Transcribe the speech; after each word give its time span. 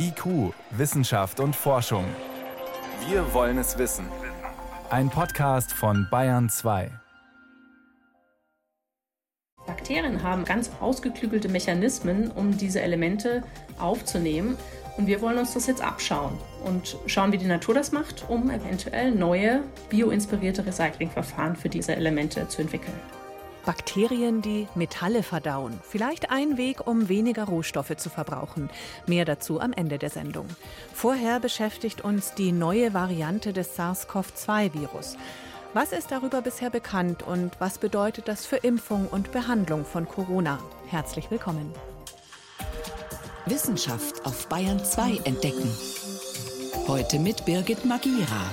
IQ, 0.00 0.54
Wissenschaft 0.70 1.40
und 1.40 1.56
Forschung. 1.56 2.04
Wir 3.08 3.34
wollen 3.34 3.58
es 3.58 3.78
wissen. 3.78 4.06
Ein 4.90 5.10
Podcast 5.10 5.72
von 5.72 6.06
Bayern 6.08 6.48
2. 6.48 6.90
Bakterien 9.66 10.22
haben 10.22 10.44
ganz 10.44 10.70
ausgeklügelte 10.80 11.48
Mechanismen, 11.48 12.30
um 12.30 12.56
diese 12.56 12.80
Elemente 12.80 13.42
aufzunehmen. 13.78 14.56
Und 14.96 15.08
wir 15.08 15.20
wollen 15.20 15.38
uns 15.38 15.54
das 15.54 15.66
jetzt 15.66 15.82
abschauen 15.82 16.38
und 16.64 16.96
schauen, 17.06 17.32
wie 17.32 17.38
die 17.38 17.46
Natur 17.46 17.74
das 17.74 17.90
macht, 17.90 18.24
um 18.28 18.50
eventuell 18.50 19.12
neue 19.12 19.64
bioinspirierte 19.90 20.64
Recyclingverfahren 20.64 21.56
für 21.56 21.68
diese 21.68 21.96
Elemente 21.96 22.46
zu 22.46 22.62
entwickeln. 22.62 22.98
Bakterien, 23.64 24.42
die 24.42 24.68
Metalle 24.74 25.22
verdauen. 25.22 25.78
Vielleicht 25.82 26.30
ein 26.30 26.56
Weg, 26.56 26.86
um 26.86 27.08
weniger 27.08 27.44
Rohstoffe 27.44 27.96
zu 27.96 28.10
verbrauchen. 28.10 28.70
Mehr 29.06 29.24
dazu 29.24 29.60
am 29.60 29.72
Ende 29.72 29.98
der 29.98 30.10
Sendung. 30.10 30.46
Vorher 30.94 31.40
beschäftigt 31.40 32.02
uns 32.02 32.34
die 32.34 32.52
neue 32.52 32.94
Variante 32.94 33.52
des 33.52 33.76
SARS-CoV-2-Virus. 33.78 35.16
Was 35.74 35.92
ist 35.92 36.10
darüber 36.10 36.40
bisher 36.40 36.70
bekannt 36.70 37.22
und 37.22 37.52
was 37.60 37.78
bedeutet 37.78 38.26
das 38.26 38.46
für 38.46 38.56
Impfung 38.56 39.06
und 39.06 39.32
Behandlung 39.32 39.84
von 39.84 40.08
Corona? 40.08 40.58
Herzlich 40.86 41.30
willkommen. 41.30 41.72
Wissenschaft 43.44 44.24
auf 44.24 44.48
Bayern 44.48 44.82
2 44.82 45.20
entdecken. 45.24 45.70
Heute 46.86 47.18
mit 47.18 47.44
Birgit 47.44 47.84
Magira. 47.84 48.50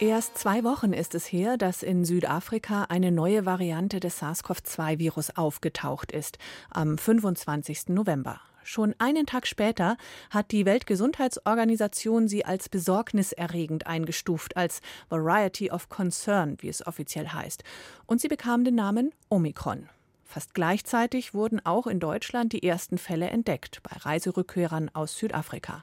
Erst 0.00 0.38
zwei 0.38 0.62
Wochen 0.62 0.92
ist 0.92 1.16
es 1.16 1.26
her, 1.26 1.56
dass 1.56 1.82
in 1.82 2.04
Südafrika 2.04 2.84
eine 2.84 3.10
neue 3.10 3.46
Variante 3.46 3.98
des 3.98 4.22
SARS-CoV-2-Virus 4.22 5.36
aufgetaucht 5.36 6.12
ist, 6.12 6.38
am 6.70 6.96
25. 6.96 7.88
November. 7.88 8.40
Schon 8.62 8.94
einen 8.98 9.26
Tag 9.26 9.48
später 9.48 9.96
hat 10.30 10.52
die 10.52 10.66
Weltgesundheitsorganisation 10.66 12.28
sie 12.28 12.44
als 12.44 12.68
besorgniserregend 12.68 13.88
eingestuft, 13.88 14.56
als 14.56 14.82
Variety 15.08 15.72
of 15.72 15.88
Concern, 15.88 16.58
wie 16.60 16.68
es 16.68 16.86
offiziell 16.86 17.30
heißt. 17.30 17.64
Und 18.06 18.20
sie 18.20 18.28
bekam 18.28 18.62
den 18.62 18.76
Namen 18.76 19.10
Omikron. 19.30 19.88
Fast 20.24 20.54
gleichzeitig 20.54 21.34
wurden 21.34 21.58
auch 21.66 21.88
in 21.88 21.98
Deutschland 21.98 22.52
die 22.52 22.62
ersten 22.62 22.98
Fälle 22.98 23.30
entdeckt, 23.30 23.82
bei 23.82 23.96
Reiserückkehrern 23.96 24.92
aus 24.92 25.18
Südafrika. 25.18 25.82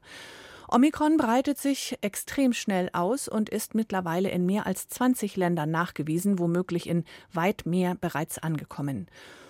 Omikron 0.67 1.17
breitet 1.17 1.57
sich 1.57 1.97
extrem 2.01 2.53
schnell 2.53 2.89
aus 2.93 3.27
und 3.27 3.49
ist 3.49 3.75
mittlerweile 3.75 4.29
in 4.29 4.45
mehr 4.45 4.65
als 4.65 4.87
20 4.87 5.35
Ländern 5.35 5.71
nachgewiesen, 5.71 6.39
womöglich 6.39 6.87
in 6.87 7.03
weit 7.31 7.65
mehr 7.65 7.95
bereits 7.95 8.39
angekommen. 8.39 9.07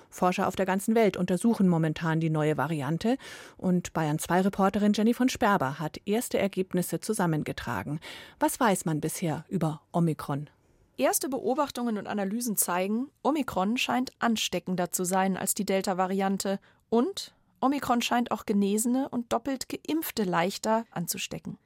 Forscher 0.10 0.48
auf 0.48 0.56
der 0.56 0.66
ganzen 0.66 0.96
Welt 0.96 1.18
untersuchen 1.18 1.68
momentan 1.68 2.20
die 2.20 2.30
neue 2.30 2.58
Variante 2.58 3.18
und 3.58 3.92
Bayern 3.94 4.18
2 4.18 4.42
Reporterin 4.42 4.94
Jenny 4.94 5.14
von 5.14 5.30
Sperber 5.30 5.80
hat 5.80 6.00
erste 6.06 6.40
Ergebnisse 6.40 7.02
zusammengetragen. 7.02 8.00
Was 8.40 8.60
weiß 8.60 8.86
man 8.86 9.02
bisher 9.02 9.44
über 9.50 9.82
Omikron? 9.92 10.50
Erste 10.98 11.28
Beobachtungen 11.28 11.98
und 11.98 12.08
Analysen 12.08 12.56
zeigen, 12.56 13.10
Omikron 13.22 13.78
scheint 13.78 14.14
ansteckender 14.20 14.92
zu 14.92 15.04
sein 15.04 15.36
als 15.36 15.54
die 15.54 15.66
Delta-Variante 15.66 16.60
und 16.90 17.34
Omikron 17.61 18.02
scheint 18.02 18.31
auch 18.31 18.45
Genesene 18.45 19.09
und 19.09 19.31
doppelt 19.31 19.67
Geimpfte 19.70 20.23
leichter 20.23 20.86
anzustecken. 20.92 21.58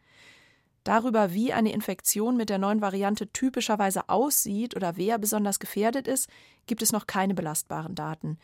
Darüber, 0.84 1.34
wie 1.34 1.54
eine 1.54 1.74
Infektion 1.74 2.38
mit 2.38 2.50
der 2.50 2.58
neuen 2.58 2.82
Variante 2.82 3.28
typischerweise 3.32 4.08
aussieht 4.10 4.76
oder 4.76 4.98
wer 4.98 5.18
besonders 5.18 5.60
gefährdet 5.60 6.08
ist, 6.08 6.30
gibt 6.68 6.82
es 6.82 6.92
noch 6.92 7.06
keine 7.06 7.34
belastbaren 7.34 7.96
Daten. 7.96 8.38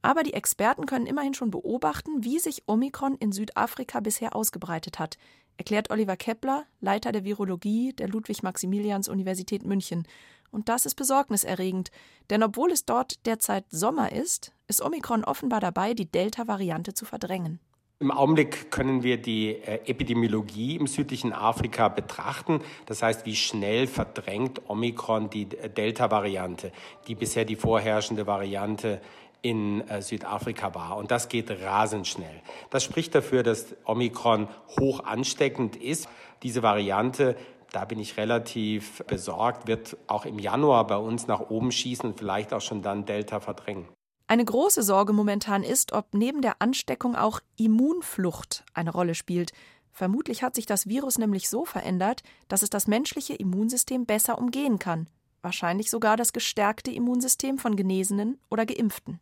Aber 0.00 0.22
die 0.22 0.34
Experten 0.34 0.86
können 0.86 1.06
immerhin 1.06 1.34
schon 1.34 1.50
beobachten, 1.50 2.24
wie 2.24 2.38
sich 2.38 2.64
Omikron 2.66 3.16
in 3.16 3.30
Südafrika 3.30 4.00
bisher 4.00 4.34
ausgebreitet 4.34 4.98
hat, 4.98 5.16
erklärt 5.58 5.90
Oliver 5.90 6.16
Kepler, 6.16 6.64
Leiter 6.80 7.12
der 7.12 7.24
Virologie 7.24 7.92
der 7.92 8.08
Ludwig-Maximilians-Universität 8.08 9.64
München 9.64 10.06
und 10.52 10.68
das 10.68 10.86
ist 10.86 10.94
besorgniserregend, 10.94 11.90
denn 12.30 12.42
obwohl 12.42 12.70
es 12.70 12.84
dort 12.84 13.24
derzeit 13.26 13.64
Sommer 13.70 14.12
ist, 14.12 14.52
ist 14.72 14.80
Omikron 14.80 15.22
offenbar 15.22 15.60
dabei, 15.60 15.92
die 15.92 16.06
Delta-Variante 16.06 16.94
zu 16.94 17.04
verdrängen. 17.04 17.60
Im 18.00 18.10
Augenblick 18.10 18.70
können 18.70 19.02
wir 19.02 19.20
die 19.20 19.50
äh, 19.50 19.80
Epidemiologie 19.84 20.76
im 20.76 20.86
südlichen 20.86 21.34
Afrika 21.34 21.88
betrachten. 21.88 22.62
Das 22.86 23.02
heißt, 23.02 23.26
wie 23.26 23.36
schnell 23.36 23.86
verdrängt 23.86 24.62
Omikron 24.70 25.28
die 25.28 25.42
äh, 25.42 25.68
Delta-Variante, 25.68 26.72
die 27.06 27.14
bisher 27.14 27.44
die 27.44 27.54
vorherrschende 27.54 28.26
Variante 28.26 29.02
in 29.42 29.86
äh, 29.88 30.00
Südafrika 30.00 30.74
war. 30.74 30.96
Und 30.96 31.10
das 31.10 31.28
geht 31.28 31.50
rasend 31.50 32.06
schnell. 32.06 32.40
Das 32.70 32.82
spricht 32.82 33.14
dafür, 33.14 33.42
dass 33.42 33.76
Omikron 33.84 34.48
hoch 34.80 35.04
ansteckend 35.04 35.76
ist. 35.76 36.08
Diese 36.42 36.62
Variante 36.62 37.36
da 37.72 37.86
bin 37.86 37.98
ich 37.98 38.18
relativ 38.18 39.02
besorgt, 39.06 39.66
wird 39.66 39.96
auch 40.06 40.26
im 40.26 40.38
Januar 40.38 40.86
bei 40.86 40.96
uns 40.96 41.26
nach 41.26 41.40
oben 41.40 41.72
schießen 41.72 42.10
und 42.10 42.18
vielleicht 42.18 42.52
auch 42.52 42.60
schon 42.60 42.82
dann 42.82 43.06
Delta 43.06 43.40
verdrängen. 43.40 43.88
Eine 44.32 44.46
große 44.46 44.82
Sorge 44.82 45.12
momentan 45.12 45.62
ist, 45.62 45.92
ob 45.92 46.14
neben 46.14 46.40
der 46.40 46.62
Ansteckung 46.62 47.16
auch 47.16 47.40
Immunflucht 47.58 48.64
eine 48.72 48.90
Rolle 48.90 49.14
spielt. 49.14 49.52
Vermutlich 49.92 50.42
hat 50.42 50.54
sich 50.54 50.64
das 50.64 50.86
Virus 50.86 51.18
nämlich 51.18 51.50
so 51.50 51.66
verändert, 51.66 52.22
dass 52.48 52.62
es 52.62 52.70
das 52.70 52.86
menschliche 52.86 53.34
Immunsystem 53.34 54.06
besser 54.06 54.38
umgehen 54.38 54.78
kann. 54.78 55.06
Wahrscheinlich 55.42 55.90
sogar 55.90 56.16
das 56.16 56.32
gestärkte 56.32 56.90
Immunsystem 56.90 57.58
von 57.58 57.76
Genesenen 57.76 58.38
oder 58.48 58.64
Geimpften. 58.64 59.20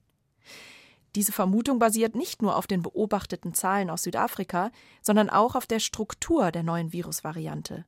Diese 1.16 1.32
Vermutung 1.32 1.81
basiert 1.81 2.15
nicht 2.15 2.41
nur 2.41 2.54
auf 2.54 2.69
den 2.69 2.82
beobachteten 2.82 3.53
Zahlen 3.53 3.91
aus 3.91 4.04
Südafrika, 4.04 4.70
sondern 5.03 5.28
auch 5.28 5.56
auf 5.56 5.66
der 5.66 5.81
Struktur 5.81 6.53
der 6.53 6.62
neuen 6.62 6.93
Virusvariante. 6.93 7.84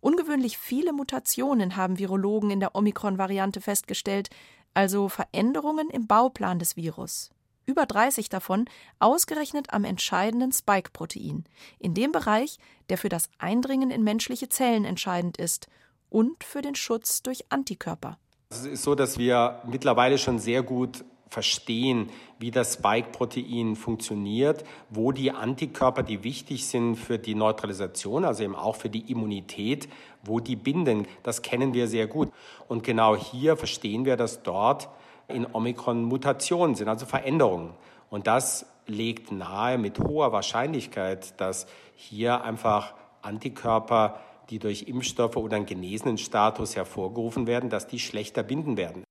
Ungewöhnlich 0.00 0.58
viele 0.58 0.92
Mutationen 0.92 1.76
haben 1.76 1.98
Virologen 1.98 2.50
in 2.50 2.60
der 2.60 2.74
Omikron-Variante 2.74 3.62
festgestellt, 3.62 4.28
also 4.76 5.08
Veränderungen 5.08 5.88
im 5.88 6.06
Bauplan 6.06 6.58
des 6.58 6.76
Virus. 6.76 7.30
Über 7.64 7.86
30 7.86 8.28
davon 8.28 8.66
ausgerechnet 9.00 9.72
am 9.72 9.84
entscheidenden 9.84 10.52
Spike-Protein, 10.52 11.44
in 11.78 11.94
dem 11.94 12.12
Bereich, 12.12 12.58
der 12.90 12.98
für 12.98 13.08
das 13.08 13.28
Eindringen 13.38 13.90
in 13.90 14.04
menschliche 14.04 14.48
Zellen 14.48 14.84
entscheidend 14.84 15.38
ist 15.38 15.66
und 16.10 16.44
für 16.44 16.62
den 16.62 16.76
Schutz 16.76 17.22
durch 17.22 17.46
Antikörper. 17.48 18.18
Es 18.50 18.64
ist 18.64 18.82
so, 18.82 18.94
dass 18.94 19.18
wir 19.18 19.62
mittlerweile 19.66 20.18
schon 20.18 20.38
sehr 20.38 20.62
gut 20.62 21.04
verstehen, 21.28 22.10
wie 22.38 22.50
das 22.50 22.74
Spike-Protein 22.74 23.76
funktioniert, 23.76 24.64
wo 24.90 25.10
die 25.10 25.32
Antikörper, 25.32 26.02
die 26.02 26.22
wichtig 26.22 26.66
sind 26.66 26.96
für 26.96 27.18
die 27.18 27.34
Neutralisation, 27.34 28.24
also 28.24 28.44
eben 28.44 28.54
auch 28.54 28.76
für 28.76 28.90
die 28.90 29.10
Immunität, 29.10 29.88
wo 30.26 30.40
die 30.40 30.56
binden. 30.56 31.06
Das 31.22 31.42
kennen 31.42 31.74
wir 31.74 31.88
sehr 31.88 32.06
gut. 32.06 32.32
Und 32.68 32.84
genau 32.84 33.16
hier 33.16 33.56
verstehen 33.56 34.04
wir, 34.04 34.16
dass 34.16 34.42
dort 34.42 34.88
in 35.28 35.46
Omikron 35.52 36.04
Mutationen 36.04 36.76
sind, 36.76 36.88
also 36.88 37.06
Veränderungen. 37.06 37.74
Und 38.10 38.26
das 38.26 38.66
legt 38.86 39.32
nahe 39.32 39.78
mit 39.78 39.98
hoher 39.98 40.32
Wahrscheinlichkeit, 40.32 41.40
dass 41.40 41.66
hier 41.94 42.42
einfach 42.44 42.94
Antikörper, 43.22 44.20
die 44.50 44.58
durch 44.58 44.82
Impfstoffe 44.82 45.36
oder 45.36 45.56
einen 45.56 45.66
genesenen 45.66 46.18
Status 46.18 46.76
hervorgerufen 46.76 47.46
werden, 47.46 47.68
dass 47.68 47.88
die 47.88 47.98
schlechter 47.98 48.44
binden 48.44 48.76
werden. 48.76 49.02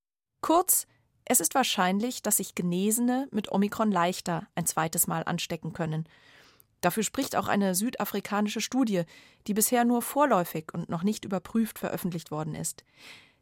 Kurz, 0.42 0.88
es 1.26 1.40
ist 1.40 1.56
wahrscheinlich, 1.56 2.22
dass 2.22 2.38
sich 2.38 2.56
Genesene 2.56 3.28
mit 3.32 3.52
Omikron 3.52 3.92
leichter 3.92 4.48
ein 4.56 4.66
zweites 4.66 5.08
Mal 5.08 5.24
anstecken 5.24 5.74
können. 5.74 6.08
Dafür 6.86 7.02
spricht 7.02 7.36
auch 7.36 7.48
eine 7.48 7.74
südafrikanische 7.74 8.62
Studie, 8.62 9.06
die 9.48 9.56
bisher 9.56 9.86
nur 9.86 10.04
vorläufig 10.04 10.72
und 10.72 10.88
noch 10.88 11.02
nicht 11.02 11.26
überprüft 11.26 11.80
veröffentlicht 11.80 12.30
worden 12.30 12.54
ist. 12.54 12.84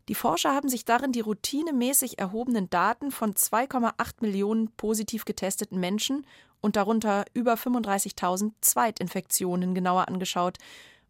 Die 0.07 0.15
Forscher 0.15 0.55
haben 0.55 0.69
sich 0.69 0.85
darin 0.85 1.11
die 1.11 1.19
routinemäßig 1.19 2.19
erhobenen 2.19 2.69
Daten 2.69 3.11
von 3.11 3.33
2,8 3.33 4.21
Millionen 4.21 4.71
positiv 4.77 5.25
getesteten 5.25 5.77
Menschen 5.77 6.25
und 6.61 6.77
darunter 6.77 7.25
über 7.33 7.55
35.000 7.55 8.53
Zweitinfektionen 8.61 9.75
genauer 9.75 10.07
angeschaut. 10.07 10.57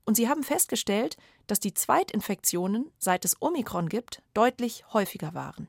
Und 0.04 0.16
sie 0.16 0.28
haben 0.28 0.42
festgestellt, 0.42 1.18
dass 1.46 1.60
die 1.60 1.76
Zweitinfektionen, 1.76 2.90
seit 2.98 3.26
es 3.26 3.40
Omikron 3.44 3.90
gibt, 3.90 4.24
deutlich 4.34 4.92
häufiger 4.92 5.36
waren. 5.36 5.68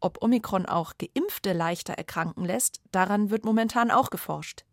Ob 0.00 0.22
Omikron 0.22 0.66
auch 0.66 0.92
Geimpfte 0.98 1.54
leichter 1.54 1.94
erkranken 1.94 2.44
lässt, 2.44 2.82
daran 2.92 3.30
wird 3.30 3.46
momentan 3.46 3.90
auch 3.90 4.10
geforscht. 4.10 4.64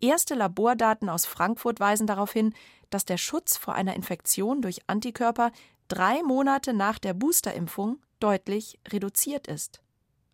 Erste 0.00 0.34
Labordaten 0.34 1.08
aus 1.08 1.26
Frankfurt 1.26 1.80
weisen 1.80 2.06
darauf 2.06 2.32
hin, 2.32 2.54
dass 2.90 3.04
der 3.04 3.16
Schutz 3.16 3.56
vor 3.56 3.74
einer 3.74 3.94
Infektion 3.94 4.62
durch 4.62 4.80
Antikörper 4.88 5.52
drei 5.88 6.22
Monate 6.22 6.72
nach 6.72 6.98
der 6.98 7.14
Boosterimpfung 7.14 8.00
deutlich 8.20 8.78
reduziert 8.88 9.46
ist. 9.46 9.80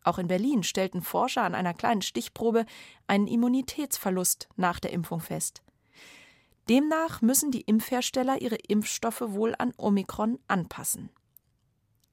Auch 0.04 0.18
in 0.18 0.26
Berlin 0.26 0.62
stellten 0.62 1.02
Forscher 1.02 1.42
an 1.42 1.54
einer 1.54 1.74
kleinen 1.74 2.02
Stichprobe 2.02 2.66
einen 3.06 3.28
Immunitätsverlust 3.28 4.48
nach 4.56 4.80
der 4.80 4.92
Impfung 4.92 5.20
fest. 5.20 5.62
Demnach 6.68 7.22
müssen 7.22 7.50
die 7.50 7.62
Impfhersteller 7.62 8.40
ihre 8.40 8.56
Impfstoffe 8.56 9.22
wohl 9.26 9.54
an 9.58 9.72
Omikron 9.76 10.38
anpassen. 10.48 11.10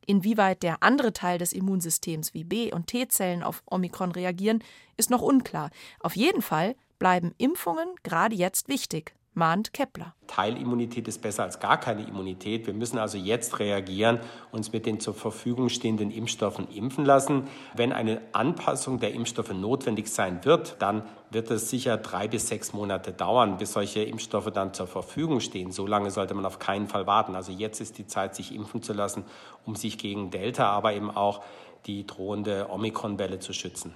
Inwieweit 0.05 0.63
der 0.63 0.81
andere 0.81 1.13
Teil 1.13 1.37
des 1.37 1.53
Immunsystems 1.53 2.33
wie 2.33 2.43
B- 2.43 2.73
und 2.73 2.87
T-Zellen 2.87 3.43
auf 3.43 3.61
Omikron 3.67 4.11
reagieren, 4.11 4.63
ist 4.97 5.11
noch 5.11 5.21
unklar. 5.21 5.69
Auf 5.99 6.15
jeden 6.15 6.41
Fall 6.41 6.75
bleiben 6.99 7.33
Impfungen 7.37 7.87
gerade 8.03 8.35
jetzt 8.35 8.67
wichtig 8.67 9.13
mahnt 9.39 9.73
Kepler. 9.73 10.13
Teilimmunität 10.27 11.07
ist 11.07 11.21
besser 11.21 11.43
als 11.43 11.59
gar 11.59 11.79
keine 11.79 12.03
Immunität. 12.03 12.67
Wir 12.67 12.73
müssen 12.73 12.97
also 12.97 13.17
jetzt 13.17 13.59
reagieren, 13.59 14.19
uns 14.51 14.71
mit 14.71 14.85
den 14.85 14.99
zur 14.99 15.13
Verfügung 15.13 15.69
stehenden 15.69 16.11
Impfstoffen 16.11 16.67
impfen 16.69 17.05
lassen. 17.05 17.47
Wenn 17.75 17.93
eine 17.93 18.21
Anpassung 18.33 18.99
der 18.99 19.13
Impfstoffe 19.13 19.53
notwendig 19.53 20.09
sein 20.09 20.43
wird, 20.45 20.75
dann 20.79 21.03
wird 21.31 21.49
es 21.49 21.69
sicher 21.69 21.97
drei 21.97 22.27
bis 22.27 22.47
sechs 22.47 22.73
Monate 22.73 23.11
dauern, 23.13 23.57
bis 23.57 23.73
solche 23.73 24.03
Impfstoffe 24.03 24.51
dann 24.51 24.73
zur 24.73 24.87
Verfügung 24.87 25.39
stehen. 25.39 25.71
So 25.71 25.87
lange 25.87 26.11
sollte 26.11 26.33
man 26.33 26.45
auf 26.45 26.59
keinen 26.59 26.87
Fall 26.87 27.07
warten. 27.07 27.35
Also 27.35 27.51
jetzt 27.51 27.79
ist 27.81 27.97
die 27.97 28.07
Zeit, 28.07 28.35
sich 28.35 28.53
impfen 28.53 28.83
zu 28.83 28.93
lassen, 28.93 29.23
um 29.65 29.75
sich 29.75 29.97
gegen 29.97 30.31
Delta, 30.31 30.69
aber 30.69 30.93
eben 30.93 31.09
auch 31.09 31.41
die 31.85 32.05
drohende 32.05 32.67
Omikron-Welle 32.69 33.39
zu 33.39 33.53
schützen 33.53 33.93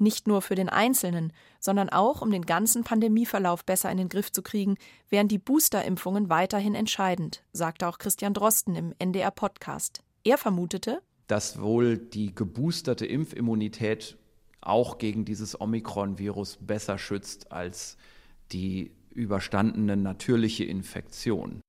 nicht 0.00 0.26
nur 0.26 0.42
für 0.42 0.54
den 0.54 0.68
Einzelnen, 0.68 1.32
sondern 1.60 1.88
auch 1.88 2.22
um 2.22 2.30
den 2.30 2.46
ganzen 2.46 2.84
Pandemieverlauf 2.84 3.64
besser 3.64 3.90
in 3.90 3.98
den 3.98 4.08
Griff 4.08 4.32
zu 4.32 4.42
kriegen, 4.42 4.76
wären 5.08 5.28
die 5.28 5.38
Boosterimpfungen 5.38 6.28
weiterhin 6.28 6.74
entscheidend, 6.74 7.42
sagte 7.52 7.88
auch 7.88 7.98
Christian 7.98 8.34
Drosten 8.34 8.74
im 8.74 8.94
NDR 8.98 9.30
Podcast. 9.30 10.02
Er 10.24 10.38
vermutete, 10.38 11.02
dass 11.26 11.60
wohl 11.60 11.98
die 11.98 12.34
geboosterte 12.34 13.06
Impfimmunität 13.06 14.16
auch 14.60 14.98
gegen 14.98 15.24
dieses 15.24 15.60
Omikron-Virus 15.60 16.58
besser 16.60 16.98
schützt 16.98 17.52
als 17.52 17.96
die 18.52 18.92
überstandene 19.10 19.96
natürliche 19.96 20.64
Infektion. 20.64 21.60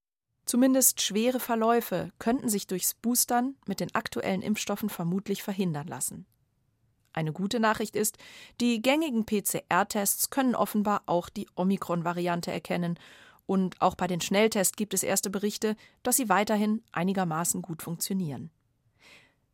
Zumindest 0.46 1.02
schwere 1.02 1.40
Verläufe 1.40 2.10
könnten 2.18 2.50
sich 2.50 2.66
durchs 2.66 2.96
Boostern 2.96 3.56
mit 3.68 3.80
den 3.80 3.94
aktuellen 3.94 4.42
Impfstoffen 4.42 4.90
vermutlich 4.90 5.44
verhindern 5.44 5.88
lassen. 5.88 6.26
Eine 7.13 7.33
gute 7.33 7.59
Nachricht 7.59 7.95
ist, 7.95 8.17
die 8.61 8.81
gängigen 8.81 9.25
PCR-Tests 9.25 10.29
können 10.29 10.56
offenbar 10.56 11.03
auch 11.06 11.29
die 11.29 11.47
Omikron-Variante 11.56 12.51
erkennen. 12.51 13.00
Und 13.45 13.81
auch 13.81 13.95
bei 13.95 14.07
den 14.07 14.21
Schnelltests 14.21 14.75
gibt 14.75 14.94
es 14.94 15.03
erste 15.03 15.29
Berichte, 15.29 15.75
dass 16.03 16.17
sie 16.17 16.29
weiterhin 16.29 16.83
einigermaßen 16.91 17.61
gut 17.61 17.81
funktionieren. 17.81 18.51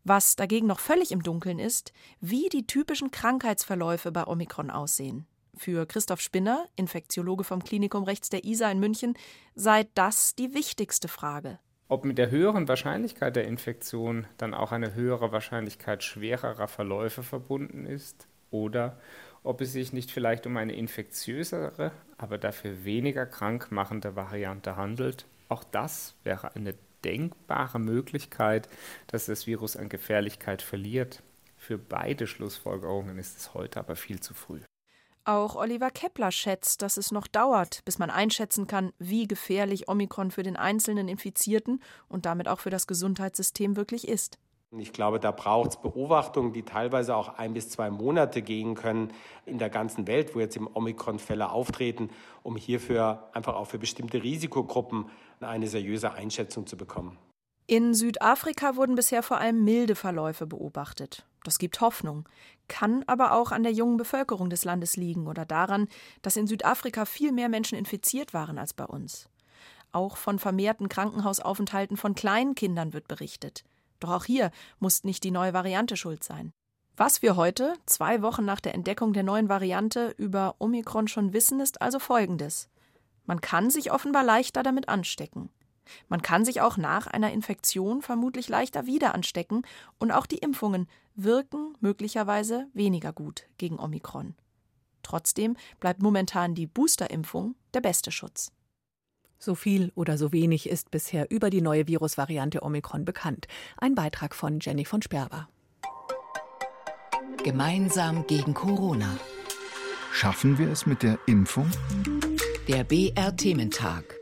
Was 0.03 0.35
dagegen 0.35 0.67
noch 0.67 0.79
völlig 0.79 1.11
im 1.11 1.23
Dunkeln 1.23 1.59
ist, 1.59 1.93
wie 2.19 2.49
die 2.49 2.67
typischen 2.67 3.09
Krankheitsverläufe 3.09 4.11
bei 4.11 4.27
Omikron 4.27 4.69
aussehen. 4.69 5.25
Für 5.57 5.85
Christoph 5.85 6.21
Spinner, 6.21 6.65
Infektiologe 6.75 7.43
vom 7.43 7.63
Klinikum 7.63 8.03
rechts 8.03 8.29
der 8.29 8.43
ISA 8.43 8.69
in 8.69 8.79
München, 8.79 9.17
sei 9.55 9.87
das 9.95 10.35
die 10.35 10.53
wichtigste 10.53 11.07
Frage. 11.07 11.59
Ob 11.87 12.03
mit 12.03 12.17
der 12.17 12.31
höheren 12.31 12.67
Wahrscheinlichkeit 12.67 13.35
der 13.35 13.45
Infektion 13.45 14.25
dann 14.37 14.55
auch 14.55 14.71
eine 14.71 14.95
höhere 14.95 15.31
Wahrscheinlichkeit 15.31 16.03
schwererer 16.03 16.67
Verläufe 16.67 17.21
verbunden 17.21 17.85
ist 17.85 18.27
oder 18.49 18.97
ob 19.43 19.61
es 19.61 19.73
sich 19.73 19.93
nicht 19.93 20.09
vielleicht 20.09 20.47
um 20.47 20.57
eine 20.57 20.73
infektiösere, 20.73 21.91
aber 22.17 22.39
dafür 22.39 22.85
weniger 22.85 23.27
krank 23.27 23.71
machende 23.71 24.15
Variante 24.15 24.75
handelt, 24.75 25.27
auch 25.47 25.63
das 25.63 26.15
wäre 26.23 26.55
eine 26.55 26.73
denkbare 27.03 27.77
Möglichkeit, 27.77 28.67
dass 29.05 29.27
das 29.27 29.45
Virus 29.45 29.77
an 29.77 29.88
Gefährlichkeit 29.88 30.63
verliert. 30.63 31.21
Für 31.55 31.77
beide 31.77 32.25
Schlussfolgerungen 32.25 33.19
ist 33.19 33.38
es 33.38 33.53
heute 33.53 33.79
aber 33.79 33.95
viel 33.95 34.19
zu 34.19 34.33
früh. 34.33 34.61
Auch 35.27 35.56
Oliver 35.56 35.89
Kepler 35.89 36.31
schätzt, 36.31 36.83
dass 36.83 36.98
es 36.98 37.12
noch 37.12 37.25
dauert, 37.25 37.83
bis 37.83 37.98
man 37.98 38.12
einschätzen 38.12 38.68
kann, 38.68 38.94
wie 39.00 39.27
gefährlich 39.27 39.89
Omikron 39.89 40.30
für 40.30 40.44
den 40.44 40.56
einzelnen 40.56 41.07
Infizierten 41.07 41.81
und 42.07 42.27
damit 42.27 42.48
auch 42.48 42.60
für 42.60 42.69
das 42.69 42.86
Gesundheitssystem 42.86 43.75
wirklich 43.75 44.07
ist. 44.07 44.38
Ich 44.77 44.94
glaube, 44.94 45.19
da 45.19 45.31
braucht 45.31 45.72
es 45.72 45.77
Beobachtungen, 45.77 46.54
die 46.54 46.62
teilweise 46.62 47.16
auch 47.16 47.39
ein 47.39 47.56
bis 47.56 47.69
zwei 47.69 47.89
Monate 47.89 48.44
gehen 48.44 48.75
können 48.75 49.12
in 49.48 49.57
der 49.57 49.72
ganzen 49.72 50.06
Welt, 50.06 50.36
wo 50.36 50.39
jetzt 50.39 50.57
im 50.57 50.69
Omikron-Fälle 50.72 51.50
auftreten, 51.50 52.12
um 52.44 52.56
hierfür 52.56 53.30
einfach 53.33 53.56
auch 53.56 53.66
für 53.66 53.80
bestimmte 53.80 54.22
Risikogruppen 54.22 55.10
eine 55.39 55.68
seriöse 55.68 56.12
Einschätzung 56.12 56.68
zu 56.68 56.77
bekommen. 56.77 57.18
In 57.67 57.95
Südafrika 57.95 58.75
wurden 58.75 58.94
bisher 58.94 59.23
vor 59.23 59.38
allem 59.38 59.63
milde 59.63 59.95
Verläufe 59.95 60.45
beobachtet. 60.45 61.25
Das 61.44 61.57
gibt 61.57 61.81
Hoffnung, 61.81 62.29
kann 62.67 63.03
aber 63.07 63.33
auch 63.33 63.51
an 63.51 63.63
der 63.63 63.71
jungen 63.71 63.97
Bevölkerung 63.97 64.51
des 64.51 64.65
Landes 64.65 64.97
liegen 64.97 65.27
oder 65.27 65.45
daran, 65.45 65.88
dass 66.21 66.38
in 66.38 66.45
Südafrika 66.45 67.06
viel 67.06 67.31
mehr 67.31 67.50
Menschen 67.50 67.77
infiziert 67.77 68.33
waren 68.35 68.59
als 68.59 68.73
bei 68.73 68.85
uns. 68.85 69.29
Auch 69.91 70.17
von 70.17 70.38
vermehrten 70.38 70.89
Krankenhausaufenthalten 70.89 71.97
von 71.97 72.13
kleinen 72.13 72.53
Kindern 72.53 72.94
wird 72.94 73.07
berichtet. 73.07 73.63
Doch 74.00 74.12
auch 74.12 74.25
hier 74.25 74.51
muss 74.79 75.03
nicht 75.03 75.23
die 75.23 75.31
neue 75.31 75.53
Variante 75.53 75.97
schuld 75.97 76.23
sein. 76.23 76.51
Was 76.97 77.21
wir 77.23 77.35
heute, 77.35 77.73
zwei 77.88 78.21
Wochen 78.21 78.45
nach 78.45 78.59
der 78.59 78.75
Entdeckung 78.75 79.12
der 79.13 79.23
neuen 79.23 79.50
Variante, 79.50 80.13
über 80.17 80.56
Omikron 80.59 81.07
schon 81.07 81.33
wissen, 81.33 81.59
ist 81.59 81.81
also 81.81 81.97
Folgendes. 82.00 82.69
Man 83.25 83.41
kann 83.41 83.71
sich 83.71 83.91
offenbar 83.91 84.23
leichter 84.23 84.62
damit 84.62 84.88
anstecken. 84.88 85.50
Man 86.07 86.21
kann 86.21 86.45
sich 86.45 86.61
auch 86.61 86.77
nach 86.77 87.07
einer 87.07 87.31
Infektion 87.31 88.01
vermutlich 88.01 88.49
leichter 88.49 88.85
wieder 88.85 89.13
anstecken 89.15 89.63
und 89.99 90.11
auch 90.11 90.25
die 90.25 90.37
Impfungen 90.37 90.87
wirken 91.15 91.73
möglicherweise 91.79 92.67
weniger 92.73 93.13
gut 93.13 93.45
gegen 93.57 93.79
Omikron. 93.79 94.35
Trotzdem 95.03 95.55
bleibt 95.79 96.01
momentan 96.01 96.55
die 96.55 96.67
Boosterimpfung 96.67 97.55
der 97.73 97.81
beste 97.81 98.11
Schutz. 98.11 98.51
So 99.37 99.53
viel 99.53 99.91
oder 99.95 100.17
so 100.17 100.31
wenig 100.31 100.67
ist 100.67 100.91
bisher 100.91 101.29
über 101.29 101.49
die 101.49 101.61
neue 101.61 101.88
Virusvariante 101.88 102.63
Omikron 102.63 103.05
bekannt. 103.05 103.47
Ein 103.77 103.93
Beitrag 103.93 104.33
von 104.33 104.59
Jenny 104.59 104.85
von 104.85 105.01
Sperber. 105.01 105.47
Gemeinsam 107.43 108.25
gegen 108.25 108.55
Corona. 108.55 109.19
Schaffen 110.11 110.57
wir 110.57 110.71
es 110.71 110.85
mit 110.88 111.03
der 111.03 111.19
Impfung? 111.27 111.69
Der 112.67 112.83
BR-Thementag 112.83 114.15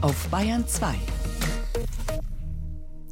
auf 0.00 0.28
Bayern 0.28 0.66
2. 0.66 0.94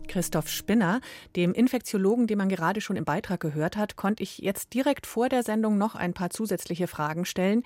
Christoph 0.07 0.49
Spinner, 0.49 1.01
dem 1.35 1.53
Infektiologen, 1.53 2.29
den 2.29 2.39
man 2.39 2.49
gerade 2.49 2.81
schon 2.81 2.97
im 2.97 3.05
Beitrag 3.05 3.41
gehört 3.41 3.77
hat, 3.77 3.97
konnte 3.97 4.23
ich 4.23 4.39
jetzt 4.39 4.73
direkt 4.73 5.07
vor 5.07 5.29
der 5.29 5.43
Sendung 5.43 5.79
noch 5.79 5.97
ein 5.97 6.15
paar 6.15 6.31
zusätzliche 6.31 6.87
Fragen 6.87 7.25
stellen. 7.25 7.65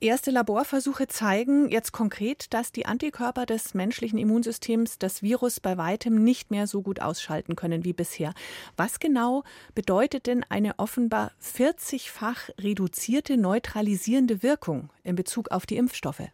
Erste 0.00 0.32
Laborversuche 0.32 1.06
zeigen 1.06 1.70
jetzt 1.70 1.92
konkret, 1.92 2.52
dass 2.52 2.72
die 2.72 2.84
Antikörper 2.84 3.46
des 3.46 3.74
menschlichen 3.74 4.18
Immunsystems 4.18 4.98
das 4.98 5.22
Virus 5.22 5.60
bei 5.60 5.76
weitem 5.76 6.24
nicht 6.24 6.50
mehr 6.50 6.66
so 6.66 6.82
gut 6.82 7.00
ausschalten 7.00 7.54
können 7.54 7.84
wie 7.84 7.92
bisher. 7.92 8.34
Was 8.76 8.98
genau 8.98 9.44
bedeutet 9.76 10.26
denn 10.26 10.44
eine 10.48 10.80
offenbar 10.80 11.30
40-fach 11.40 12.50
reduzierte 12.58 13.36
neutralisierende 13.36 14.42
Wirkung 14.42 14.90
in 15.04 15.14
Bezug 15.14 15.52
auf 15.52 15.64
die 15.64 15.76
Impfstoffe? 15.76 16.28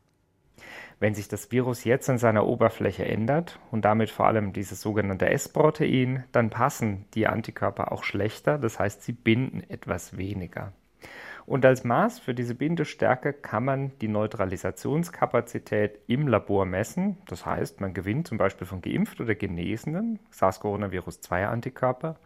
Wenn 1.01 1.15
sich 1.15 1.29
das 1.29 1.53
Virus 1.53 1.85
jetzt 1.85 2.11
an 2.11 2.19
seiner 2.19 2.47
Oberfläche 2.47 3.05
ändert 3.05 3.61
und 3.71 3.85
damit 3.85 4.11
vor 4.11 4.27
allem 4.27 4.53
dieses 4.53 4.81
sogenannte 4.81 5.31
S-Protein, 5.31 6.25
dann 6.33 6.51
passen 6.51 7.05
die 7.15 7.29
Antikörper 7.29 7.93
auch 7.93 8.03
schlechter, 8.03 8.59
das 8.59 8.81
heißt, 8.81 9.03
sie 9.03 9.13
binden 9.13 9.63
etwas 9.69 10.17
weniger. 10.17 10.73
Und 11.49 11.65
als 11.65 11.83
Maß 11.83 12.19
für 12.19 12.35
diese 12.35 12.55
Bindestärke 12.55 13.33
kann 13.33 13.65
man 13.65 13.93
die 14.03 14.09
Neutralisationskapazität 14.09 15.99
im 16.07 16.29
Labor 16.29 16.67
messen. 16.67 17.17
Das 17.27 17.47
heißt, 17.47 17.81
man 17.81 17.95
gewinnt 17.95 18.29
zum 18.29 18.37
Beispiel 18.37 18.67
von 18.67 18.83
geimpft 18.83 19.19
oder 19.19 19.35
genesenen 19.35 20.19
SARS-CoV-2-Antikörper 20.31 22.17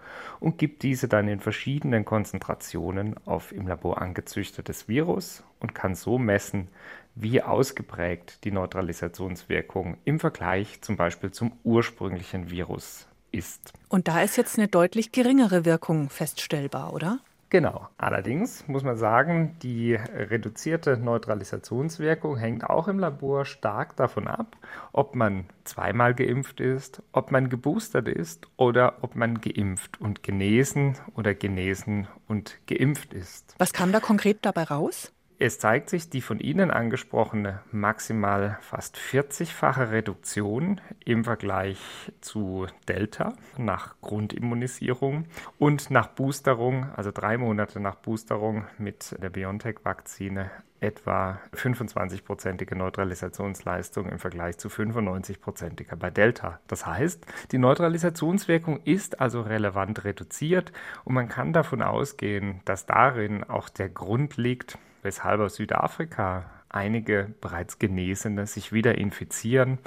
und 0.41 0.59
gibt 0.59 0.83
diese 0.83 1.07
dann 1.07 1.29
in 1.29 1.39
verschiedenen 1.39 2.05
Konzentrationen 2.05 3.15
auf 3.25 3.53
im 3.53 3.69
Labor 3.69 4.03
angezüchtetes 4.03 4.89
Virus 4.89 5.45
und 5.61 5.73
kann 5.73 5.95
so 5.95 6.19
messen, 6.19 6.67
wie 7.15 7.43
ausgeprägt 7.43 8.45
die 8.45 8.53
Neutralisationswirkung 8.53 9.97
im 10.05 10.21
Vergleich 10.21 10.81
zum 10.83 10.97
Beispiel 10.97 11.31
zum 11.31 11.53
ursprünglichen 11.65 12.51
Virus 12.51 13.07
ist. 13.31 13.73
Und 13.89 14.09
da 14.09 14.23
ist 14.23 14.37
jetzt 14.37 14.59
eine 14.59 14.69
deutlich 14.69 15.13
geringere 15.13 15.65
Wirkung 15.65 16.11
feststellbar, 16.11 16.93
oder? 16.93 17.19
Genau. 17.53 17.87
Allerdings 17.99 18.67
muss 18.67 18.83
man 18.83 18.97
sagen, 18.97 19.57
die 19.63 19.93
reduzierte 19.95 20.97
Neutralisationswirkung 20.97 22.39
hängt 22.39 22.65
auch 22.65 22.89
im 22.89 22.99
Labor 22.99 23.45
stark 23.45 23.95
davon 23.97 24.27
ab, 24.27 24.57
ob 24.93 25.15
man 25.15 25.45
zweimal 25.65 26.15
geimpft 26.15 26.61
ist, 26.61 27.03
ob 27.13 27.31
man 27.31 27.51
geboostert 27.51 28.09
ist 28.09 28.47
oder 28.57 29.03
ob 29.03 29.17
man 29.17 29.43
geimpft 29.43 30.01
und 30.01 30.23
genesen 30.23 30.97
oder 31.15 31.35
genesen 31.35 32.07
und 32.27 32.59
geimpft 32.67 33.13
ist. 33.13 33.55
Was 33.59 33.75
kam 33.75 33.93
da 33.93 34.01
konkret 34.01 34.39
dabei 34.41 34.63
raus? 34.63 35.13
Es 35.45 35.59
zeigt 35.59 35.91
sich 35.91 36.09
die 36.09 36.21
von 36.21 36.39
Ihnen 36.39 36.71
angesprochene 36.71 37.63
maximal 37.73 38.59
fast 38.61 38.97
40-fache 38.97 39.91
Reduktion 39.91 40.81
im 41.05 41.25
Vergleich 41.25 41.81
zu 42.21 42.69
Delta 42.87 43.33
nach 43.59 44.01
Grundimmunisierung 44.03 45.25
und 45.59 45.91
nach 45.91 46.07
Boosterung, 46.07 46.87
also 46.95 47.11
drei 47.11 47.39
Monate 47.39 47.81
nach 47.81 47.97
Boosterung 47.97 48.67
mit 48.79 49.21
der 49.21 49.31
BioNTech-Vakzine 49.31 50.53
etwa 50.79 51.41
25-prozentige 51.57 52.77
Neutralisationsleistung 52.77 54.11
im 54.11 54.21
Vergleich 54.21 54.59
zu 54.59 54.69
95-prozentiger 54.69 55.97
bei 55.97 56.11
Delta. 56.11 56.61
Das 56.69 56.87
heißt, 56.87 57.27
die 57.51 57.59
Neutralisationswirkung 57.59 58.79
ist 58.85 59.21
also 59.21 59.41
relevant 59.41 60.05
reduziert 60.05 60.73
und 61.03 61.15
man 61.15 61.29
kann 61.29 61.53
davon 61.53 61.83
ausgehen, 61.83 62.61
dass 62.65 62.87
darin 62.87 63.43
auch 63.43 63.69
der 63.69 63.89
Grund 63.89 64.37
liegt, 64.37 64.79
weshalb 65.03 65.41
aus 65.41 65.57
Südafrika 65.57 66.51
einige 66.69 67.35
bereits 67.41 67.79
Genesene 67.79 68.47
sich 68.47 68.73
wieder 68.73 68.97
infizieren, 68.97 69.79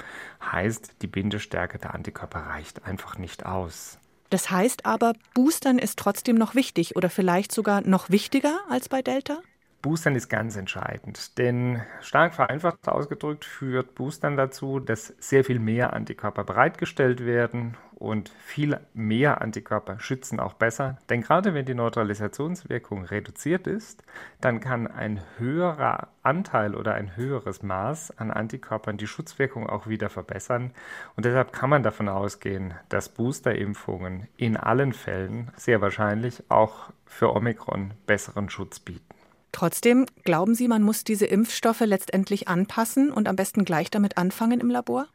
heißt, 0.52 1.02
die 1.02 1.06
Bindestärke 1.08 1.78
der 1.78 1.94
Antikörper 1.94 2.40
reicht 2.40 2.84
einfach 2.84 3.18
nicht 3.18 3.44
aus. 3.44 3.98
Das 4.30 4.50
heißt 4.50 4.86
aber, 4.86 5.14
Boostern 5.34 5.78
ist 5.78 5.98
trotzdem 5.98 6.36
noch 6.36 6.54
wichtig 6.54 6.96
oder 6.96 7.10
vielleicht 7.10 7.52
sogar 7.52 7.80
noch 7.82 8.10
wichtiger 8.10 8.58
als 8.68 8.88
bei 8.88 9.02
Delta? 9.02 9.38
Boostern 9.86 10.16
ist 10.16 10.28
ganz 10.28 10.56
entscheidend, 10.56 11.38
denn 11.38 11.80
stark 12.00 12.34
vereinfacht 12.34 12.88
ausgedrückt 12.88 13.44
führt 13.44 13.94
Boostern 13.94 14.36
dazu, 14.36 14.80
dass 14.80 15.14
sehr 15.20 15.44
viel 15.44 15.60
mehr 15.60 15.92
Antikörper 15.92 16.42
bereitgestellt 16.42 17.24
werden 17.24 17.76
und 17.94 18.28
viel 18.28 18.80
mehr 18.94 19.40
Antikörper 19.40 20.00
schützen 20.00 20.40
auch 20.40 20.54
besser. 20.54 20.98
Denn 21.08 21.22
gerade 21.22 21.54
wenn 21.54 21.66
die 21.66 21.74
Neutralisationswirkung 21.74 23.04
reduziert 23.04 23.68
ist, 23.68 24.02
dann 24.40 24.58
kann 24.58 24.88
ein 24.88 25.20
höherer 25.38 26.08
Anteil 26.24 26.74
oder 26.74 26.94
ein 26.94 27.14
höheres 27.14 27.62
Maß 27.62 28.18
an 28.18 28.32
Antikörpern 28.32 28.96
die 28.96 29.06
Schutzwirkung 29.06 29.68
auch 29.68 29.86
wieder 29.86 30.10
verbessern. 30.10 30.72
Und 31.14 31.26
deshalb 31.26 31.52
kann 31.52 31.70
man 31.70 31.84
davon 31.84 32.08
ausgehen, 32.08 32.74
dass 32.88 33.08
Boosterimpfungen 33.08 34.26
in 34.36 34.56
allen 34.56 34.92
Fällen 34.92 35.52
sehr 35.54 35.80
wahrscheinlich 35.80 36.42
auch 36.48 36.90
für 37.04 37.32
Omikron 37.32 37.92
besseren 38.08 38.50
Schutz 38.50 38.80
bieten. 38.80 39.15
Trotzdem 39.56 40.04
glauben 40.22 40.54
Sie, 40.54 40.68
man 40.68 40.82
muss 40.82 41.02
diese 41.02 41.24
Impfstoffe 41.24 41.80
letztendlich 41.80 42.46
anpassen 42.46 43.10
und 43.10 43.26
am 43.26 43.36
besten 43.36 43.64
gleich 43.64 43.90
damit 43.90 44.18
anfangen 44.18 44.60
im 44.60 44.68
Labor? 44.68 45.06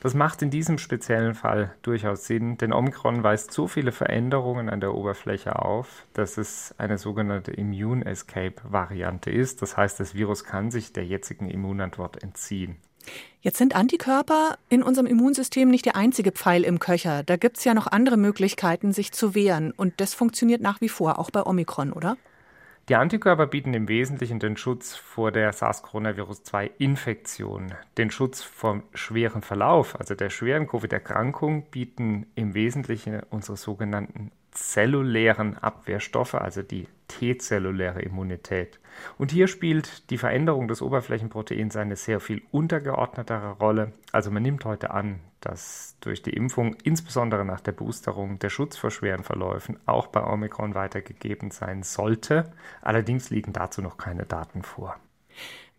Das 0.00 0.14
macht 0.14 0.40
in 0.40 0.48
diesem 0.48 0.78
speziellen 0.78 1.34
Fall 1.34 1.74
durchaus 1.82 2.24
Sinn, 2.26 2.56
denn 2.56 2.72
Omikron 2.72 3.22
weist 3.22 3.52
so 3.52 3.68
viele 3.68 3.92
Veränderungen 3.92 4.70
an 4.70 4.80
der 4.80 4.94
Oberfläche 4.94 5.58
auf, 5.58 6.06
dass 6.14 6.38
es 6.38 6.74
eine 6.78 6.96
sogenannte 6.96 7.50
Immune 7.50 8.06
Escape 8.06 8.54
Variante 8.64 9.30
ist. 9.30 9.60
Das 9.60 9.76
heißt, 9.76 10.00
das 10.00 10.14
Virus 10.14 10.44
kann 10.44 10.70
sich 10.70 10.94
der 10.94 11.04
jetzigen 11.04 11.50
Immunantwort 11.50 12.22
entziehen. 12.22 12.76
Jetzt 13.42 13.58
sind 13.58 13.76
Antikörper 13.76 14.56
in 14.70 14.82
unserem 14.82 15.06
Immunsystem 15.06 15.68
nicht 15.68 15.84
der 15.84 15.96
einzige 15.96 16.32
Pfeil 16.32 16.64
im 16.64 16.78
Köcher. 16.78 17.24
Da 17.24 17.36
gibt 17.36 17.58
es 17.58 17.64
ja 17.64 17.74
noch 17.74 17.88
andere 17.88 18.16
Möglichkeiten, 18.16 18.94
sich 18.94 19.12
zu 19.12 19.34
wehren. 19.34 19.70
Und 19.70 20.00
das 20.00 20.14
funktioniert 20.14 20.62
nach 20.62 20.80
wie 20.80 20.88
vor, 20.88 21.18
auch 21.18 21.30
bei 21.30 21.44
Omikron, 21.44 21.92
oder? 21.92 22.16
Die 22.88 22.96
Antikörper 22.96 23.46
bieten 23.46 23.74
im 23.74 23.86
Wesentlichen 23.86 24.40
den 24.40 24.56
Schutz 24.56 24.96
vor 24.96 25.30
der 25.30 25.52
SARS-CoV-2-Infektion. 25.52 27.74
Den 27.96 28.10
Schutz 28.10 28.42
vom 28.42 28.82
schweren 28.92 29.42
Verlauf, 29.42 30.00
also 30.00 30.16
der 30.16 30.30
schweren 30.30 30.66
Covid-Erkrankung, 30.66 31.70
bieten 31.70 32.26
im 32.34 32.54
Wesentlichen 32.54 33.22
unsere 33.30 33.56
sogenannten 33.56 34.32
zellulären 34.52 35.58
Abwehrstoffe, 35.58 36.34
also 36.34 36.62
die 36.62 36.86
T-zelluläre 37.08 38.02
Immunität. 38.02 38.78
Und 39.18 39.32
hier 39.32 39.48
spielt 39.48 40.10
die 40.10 40.18
Veränderung 40.18 40.68
des 40.68 40.82
Oberflächenproteins 40.82 41.76
eine 41.76 41.96
sehr 41.96 42.20
viel 42.20 42.42
untergeordnetere 42.50 43.52
Rolle. 43.52 43.92
Also 44.12 44.30
man 44.30 44.42
nimmt 44.42 44.64
heute 44.64 44.90
an, 44.90 45.20
dass 45.40 45.96
durch 46.00 46.22
die 46.22 46.34
Impfung, 46.34 46.76
insbesondere 46.84 47.44
nach 47.44 47.60
der 47.60 47.72
Boosterung, 47.72 48.38
der 48.38 48.50
Schutz 48.50 48.76
vor 48.76 48.90
schweren 48.90 49.24
Verläufen 49.24 49.78
auch 49.86 50.06
bei 50.06 50.22
Omikron 50.22 50.74
weitergegeben 50.74 51.50
sein 51.50 51.82
sollte. 51.82 52.52
Allerdings 52.80 53.30
liegen 53.30 53.52
dazu 53.52 53.82
noch 53.82 53.96
keine 53.96 54.24
Daten 54.24 54.62
vor. 54.62 54.96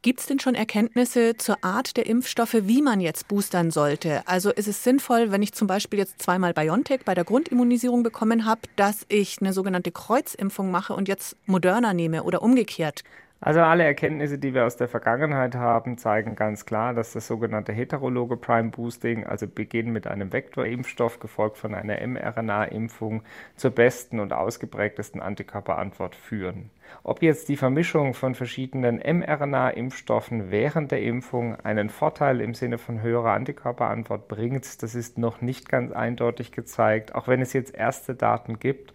Gibt 0.04 0.20
es 0.20 0.26
denn 0.26 0.38
schon 0.38 0.54
Erkenntnisse 0.54 1.38
zur 1.38 1.64
Art 1.64 1.96
der 1.96 2.08
Impfstoffe, 2.08 2.58
wie 2.64 2.82
man 2.82 3.00
jetzt 3.00 3.30
boostern 3.30 3.72
sollte? 3.72 4.22
Also 4.28 4.52
ist 4.52 4.68
es 4.68 4.84
sinnvoll, 4.84 5.32
wenn 5.32 5.42
ich 5.42 5.54
zum 5.54 5.66
Beispiel 5.66 5.98
jetzt 5.98 6.22
zweimal 6.22 6.54
BioNTech 6.54 7.06
bei 7.06 7.14
der 7.16 7.24
Grundimmunisierung 7.24 8.04
bekommen 8.04 8.44
habe, 8.44 8.60
dass 8.76 9.06
ich 9.08 9.38
eine 9.40 9.54
sogenannte 9.54 9.94
Kreuzimpfung 9.94 10.72
mache 10.72 10.94
und 10.94 11.08
jetzt 11.08 11.38
Moderna 11.46 11.94
nehme 11.94 12.24
oder 12.24 12.42
umgekehrt? 12.42 13.06
Also 13.46 13.60
alle 13.60 13.84
Erkenntnisse, 13.84 14.38
die 14.38 14.54
wir 14.54 14.66
aus 14.66 14.78
der 14.78 14.88
Vergangenheit 14.88 15.56
haben, 15.56 15.98
zeigen 15.98 16.36
ganz 16.36 16.66
klar, 16.66 16.94
dass 16.94 17.12
das 17.12 17.28
sogenannte 17.28 17.74
heterologe 17.74 18.38
Prime 18.38 18.70
Boosting, 18.70 19.26
also 19.26 19.48
Beginn 19.48 19.92
mit 19.92 20.08
einem 20.08 20.32
Vektorimpfstoff 20.32 21.20
gefolgt 21.20 21.58
von 21.58 21.76
einer 21.76 22.00
mRNA-Impfung, 22.08 23.24
zur 23.58 23.72
besten 23.72 24.22
und 24.22 24.32
ausgeprägtesten 24.32 25.22
Antikörperantwort 25.22 26.16
führen. 26.16 26.70
Ob 27.04 27.22
jetzt 27.22 27.50
die 27.50 27.58
Vermischung 27.58 28.14
von 28.14 28.34
verschiedenen 28.34 29.00
mRNA-Impfstoffen 29.00 30.50
während 30.50 30.92
der 30.92 31.02
Impfung 31.02 31.60
einen 31.66 31.90
Vorteil 31.90 32.40
im 32.40 32.54
Sinne 32.54 32.78
von 32.78 33.02
höherer 33.02 33.34
Antikörperantwort 33.34 34.30
bringt, 34.30 34.82
das 34.82 34.96
ist 34.96 35.18
noch 35.18 35.42
nicht 35.42 35.68
ganz 35.68 35.92
eindeutig 35.92 36.54
gezeigt, 36.54 37.14
auch 37.14 37.28
wenn 37.28 37.42
es 37.42 37.52
jetzt 37.52 37.76
erste 37.76 38.16
Daten 38.16 38.58
gibt 38.60 38.94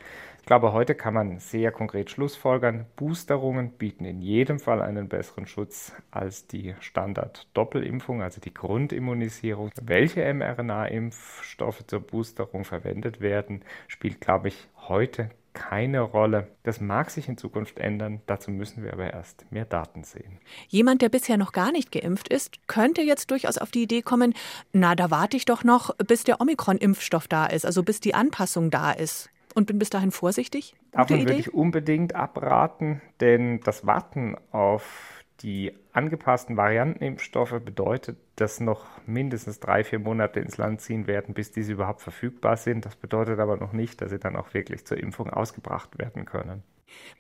glaube, 0.49 0.73
heute 0.73 0.95
kann 0.95 1.13
man 1.13 1.41
sehr 1.41 1.71
konkret 1.71 2.09
schlussfolgern, 2.09 2.87
Boosterungen 2.97 3.73
bieten 3.73 4.07
in 4.07 4.23
jedem 4.23 4.59
Fall 4.59 4.81
einen 4.81 5.07
besseren 5.07 5.47
Schutz 5.47 5.93
als 6.11 6.47
die 6.47 6.75
Standard-Doppelimpfung, 6.81 8.23
also 8.23 8.41
die 8.41 8.55
Grundimmunisierung. 8.55 9.71
Welche 9.83 10.23
mRNA-Impfstoffe 10.33 11.87
zur 11.87 12.01
Boosterung 12.01 12.65
verwendet 12.65 13.21
werden, 13.21 13.63
spielt, 13.89 14.23
glaube 14.23 14.49
ich, 14.49 14.69
heute 14.89 15.29
keine 15.53 16.01
Rolle. 16.01 16.49
Das 16.63 16.81
mag 16.81 17.11
sich 17.11 17.29
in 17.29 17.37
Zukunft 17.37 17.79
ändern, 17.79 18.23
dazu 18.25 18.51
müssen 18.51 18.83
wir 18.83 18.95
aber 18.95 19.13
erst 19.13 19.45
mehr 19.53 19.67
Daten 19.67 20.03
sehen. 20.03 20.39
Jemand, 20.69 21.03
der 21.03 21.11
bisher 21.11 21.37
noch 21.37 21.53
gar 21.53 21.73
nicht 21.73 21.93
geimpft 21.93 22.29
ist, 22.29 22.67
könnte 22.67 23.03
jetzt 23.03 23.31
durchaus 23.31 23.59
auf 23.59 23.71
die 23.71 23.83
Idee 23.83 24.01
kommen, 24.01 24.33
na, 24.73 24.95
da 24.95 25.11
warte 25.11 25.37
ich 25.37 25.45
doch 25.45 25.63
noch, 25.63 25.95
bis 25.97 26.25
der 26.25 26.41
Omikron-Impfstoff 26.41 27.29
da 27.29 27.45
ist, 27.45 27.67
also 27.67 27.83
bis 27.83 28.01
die 28.01 28.15
Anpassung 28.15 28.71
da 28.71 28.93
ist 28.93 29.29
und 29.59 29.67
bin 29.67 29.79
bis 29.79 29.91
dahin 29.91 30.11
vorsichtig? 30.11 30.75
Davon 30.93 31.19
würde 31.19 31.35
ich 31.35 31.53
unbedingt 31.53 32.15
abraten, 32.15 33.03
denn 33.21 33.61
das 33.61 33.87
Warten 33.87 34.37
auf 34.53 35.19
die 35.41 35.73
angepassten 35.93 36.57
Variantenimpfstoffe 36.57 37.61
bedeutet, 37.65 38.17
dass 38.37 38.61
noch 38.61 38.87
mindestens 39.07 39.61
drei, 39.61 39.85
vier 39.85 39.99
Monate 39.99 40.41
ins 40.41 40.57
Land 40.57 40.81
ziehen 40.81 41.07
werden, 41.07 41.35
bis 41.35 41.53
diese 41.53 41.73
überhaupt 41.73 42.01
verfügbar 42.01 42.57
sind. 42.57 42.87
Das 42.87 42.97
bedeutet 42.97 43.39
aber 43.39 43.57
noch 43.57 43.73
nicht, 43.73 44.01
dass 44.01 44.11
sie 44.11 44.19
dann 44.19 44.37
auch 44.37 44.55
wirklich 44.55 44.85
zur 44.87 44.97
Impfung 44.97 45.31
ausgebracht 45.31 45.99
werden 45.99 46.25
können. 46.25 46.63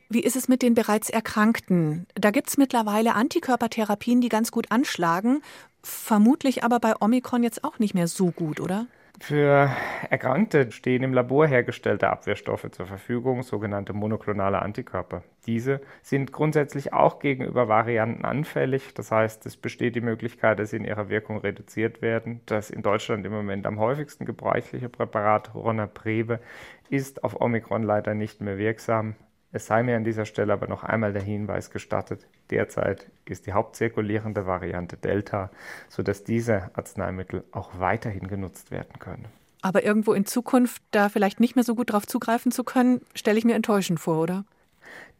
Wie 0.09 0.23
ist 0.23 0.37
es 0.37 0.49
mit 0.49 0.62
den 0.62 0.75
bereits 0.75 1.11
Erkrankten? 1.11 2.07
Da 2.14 2.30
gibt 2.30 2.49
es 2.49 2.57
mittlerweile 2.57 3.14
Antikörpertherapien, 3.14 4.21
die 4.21 4.30
ganz 4.30 4.50
gut 4.50 4.71
anschlagen, 4.71 5.42
vermutlich 5.83 6.64
aber 6.64 6.80
bei 6.80 6.95
Omikron 7.00 7.42
jetzt 7.42 7.62
auch 7.64 7.78
nicht 7.78 7.95
mehr 7.95 8.09
so 8.09 8.30
gut, 8.30 8.61
oder? 8.61 8.87
Für 9.21 9.71
Erkrankte 10.11 10.71
stehen 10.71 11.03
im 11.03 11.13
Labor 11.13 11.47
hergestellte 11.47 12.09
Abwehrstoffe 12.09 12.71
zur 12.71 12.87
Verfügung, 12.87 13.43
sogenannte 13.43 13.93
monoklonale 13.93 14.63
Antikörper. 14.63 15.23
Diese 15.45 15.81
sind 16.03 16.33
grundsätzlich 16.33 16.93
auch 16.93 17.19
gegenüber 17.19 17.69
Varianten 17.69 18.25
anfällig. 18.25 18.95
Das 18.95 19.11
heißt, 19.11 19.45
es 19.47 19.57
besteht 19.57 19.97
die 19.97 20.01
Möglichkeit, 20.01 20.61
dass 20.61 20.71
sie 20.71 20.77
in 20.77 20.85
ihrer 20.85 21.09
Wirkung 21.09 21.39
reduziert 21.39 22.01
werden. 22.01 22.43
Das 22.47 22.71
in 22.71 22.83
Deutschland 22.83 23.27
im 23.27 23.33
Moment 23.33 23.67
am 23.67 23.81
häufigsten 23.81 24.25
gebräuchliche 24.25 24.89
Präparat 24.89 25.53
Ronapreve 25.53 26.39
ist 26.89 27.25
auf 27.25 27.41
Omikron 27.41 27.83
leider 27.83 28.15
nicht 28.15 28.41
mehr 28.41 28.57
wirksam. 28.57 29.17
Es 29.50 29.67
sei 29.67 29.83
mir 29.83 29.97
an 29.97 30.05
dieser 30.05 30.26
Stelle 30.26 30.52
aber 30.52 30.67
noch 30.67 30.85
einmal 30.85 31.14
der 31.14 31.23
Hinweis 31.23 31.71
gestattet, 31.71 32.26
derzeit 32.50 33.11
ist 33.25 33.47
die 33.47 33.55
hauptzirkulierende 33.55 34.47
Variante 34.47 34.99
Delta, 34.99 35.50
sodass 35.88 36.23
diese 36.23 36.71
Arzneimittel 36.75 37.45
auch 37.52 37.78
weiterhin 37.78 38.28
genutzt 38.28 38.71
werden 38.71 38.99
können. 38.99 39.25
Aber 39.62 39.85
irgendwo 39.85 40.12
in 40.12 40.26
Zukunft 40.26 40.83
da 40.90 41.09
vielleicht 41.09 41.40
nicht 41.40 41.57
mehr 41.57 41.64
so 41.64 41.75
gut 41.75 41.93
drauf 41.93 42.07
zugreifen 42.07 42.52
zu 42.52 42.62
können, 42.62 43.00
stelle 43.14 43.38
ich 43.38 43.45
mir 43.45 43.55
enttäuschend 43.55 44.00
vor, 44.00 44.23
oder? 44.23 44.45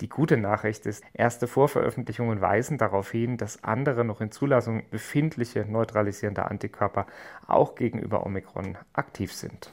Die 0.01 0.09
gute 0.09 0.37
Nachricht 0.37 0.87
ist, 0.87 1.03
erste 1.13 1.47
Vorveröffentlichungen 1.47 2.41
weisen 2.41 2.79
darauf 2.79 3.11
hin, 3.11 3.37
dass 3.37 3.65
andere 3.65 4.05
noch 4.05 4.21
in 4.21 4.31
Zulassung 4.31 4.83
befindliche 4.91 5.65
neutralisierende 5.69 6.45
Antikörper 6.45 7.07
auch 7.47 7.75
gegenüber 7.75 8.25
Omikron 8.25 8.77
aktiv 8.93 9.33
sind. 9.33 9.73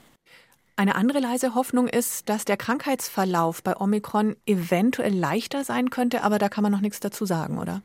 Eine 0.77 0.95
andere 0.95 1.19
leise 1.19 1.55
Hoffnung 1.55 1.87
ist, 1.87 2.27
dass 2.27 2.43
der 2.43 2.57
Krankheitsverlauf 2.57 3.63
bei 3.63 3.77
Omikron 3.77 4.35
eventuell 4.45 5.13
leichter 5.13 5.63
sein 5.63 5.89
könnte, 5.89 6.21
aber 6.21 6.37
da 6.37 6.49
kann 6.49 6.63
man 6.63 6.71
noch 6.71 6.81
nichts 6.81 6.99
dazu 6.99 7.25
sagen, 7.25 7.59
oder? 7.59 7.81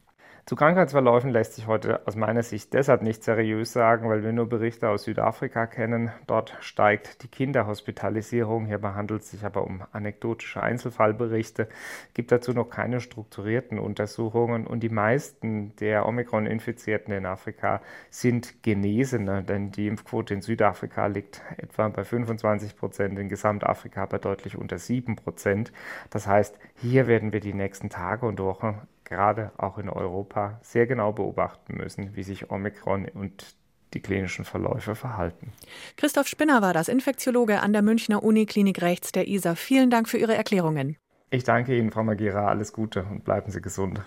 Zu 0.47 0.57
Krankheitsverläufen 0.57 1.31
lässt 1.31 1.55
sich 1.55 1.67
heute 1.67 2.07
aus 2.07 2.17
meiner 2.17 2.43
Sicht 2.43 2.73
deshalb 2.73 3.03
nicht 3.03 3.23
seriös 3.23 3.73
sagen, 3.73 4.09
weil 4.09 4.25
wir 4.25 4.33
nur 4.33 4.49
Berichte 4.49 4.89
aus 4.89 5.05
Südafrika 5.05 5.67
kennen. 5.67 6.11
Dort 6.27 6.57
steigt 6.61 7.23
die 7.23 7.29
Kinderhospitalisierung. 7.29 8.67
Hierbei 8.67 8.93
handelt 8.95 9.23
es 9.23 9.31
sich 9.31 9.45
aber 9.45 9.65
um 9.65 9.83
anekdotische 9.93 10.63
Einzelfallberichte. 10.63 11.69
Gibt 12.15 12.33
dazu 12.33 12.53
noch 12.53 12.71
keine 12.71 13.01
strukturierten 13.01 13.79
Untersuchungen 13.79 14.67
und 14.67 14.81
die 14.81 14.89
meisten 14.89 15.77
der 15.77 16.07
Omikron-Infizierten 16.07 17.13
in 17.13 17.27
Afrika 17.27 17.81
sind 18.09 18.63
Genesene, 18.63 19.45
denn 19.45 19.71
die 19.71 19.87
Impfquote 19.87 20.35
in 20.35 20.43
Südafrika 20.43 21.07
liegt 21.07 21.43
etwa 21.59 21.89
bei 21.89 22.03
25 22.03 22.77
Prozent, 22.77 23.19
in 23.19 23.29
Gesamtafrika 23.29 24.07
bei 24.07 24.19
deutlich 24.19 24.57
unter 24.57 24.79
7 24.79 25.17
Prozent. 25.17 25.71
Das 26.09 26.27
heißt, 26.27 26.59
hier 26.77 27.07
werden 27.07 27.33
wir 27.33 27.41
die 27.41 27.55
nächsten 27.55 27.91
Tage 27.91 28.27
und 28.27 28.41
Wochen 28.41 28.81
gerade 29.11 29.51
auch 29.59 29.77
in 29.77 29.91
Europa 29.91 30.59
sehr 30.63 30.87
genau 30.87 31.13
beobachten 31.13 31.77
müssen, 31.77 32.17
wie 32.17 32.23
sich 32.23 32.51
Omikron 32.51 33.07
und 33.07 33.55
die 33.93 34.01
klinischen 34.01 34.45
Verläufe 34.45 34.95
verhalten. 34.95 35.53
Christoph 35.97 36.29
Spinner 36.29 36.63
war 36.63 36.73
das 36.73 36.89
Infektiologe 36.89 37.61
an 37.61 37.73
der 37.73 37.83
Münchner 37.83 38.23
Uniklinik 38.23 38.81
rechts 38.81 39.11
der 39.11 39.27
ISA. 39.27 39.57
Vielen 39.57 39.91
Dank 39.91 40.09
für 40.09 40.17
Ihre 40.17 40.37
Erklärungen. 40.37 40.97
Ich 41.31 41.43
danke 41.43 41.77
Ihnen, 41.77 41.91
Frau 41.91 42.05
Magira. 42.05 42.47
Alles 42.47 42.73
Gute 42.73 43.03
und 43.03 43.25
bleiben 43.25 43.51
Sie 43.51 43.61
gesund. 43.61 44.01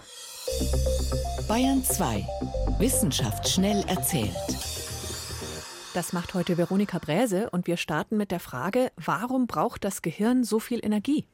Bayern 1.50 1.84
2. 1.84 2.26
Wissenschaft 2.80 3.50
schnell 3.50 3.84
erzählt. 3.88 4.36
Das 5.94 6.14
macht 6.14 6.34
heute 6.34 6.58
Veronika 6.58 6.98
Bräse 6.98 7.50
und 7.50 7.68
wir 7.68 7.78
starten 7.78 8.18
mit 8.18 8.32
der 8.32 8.40
Frage, 8.40 8.92
warum 8.96 9.48
braucht 9.48 9.84
das 9.84 10.02
Gehirn 10.02 10.44
so 10.44 10.60
viel 10.60 10.84
Energie? 10.84 11.26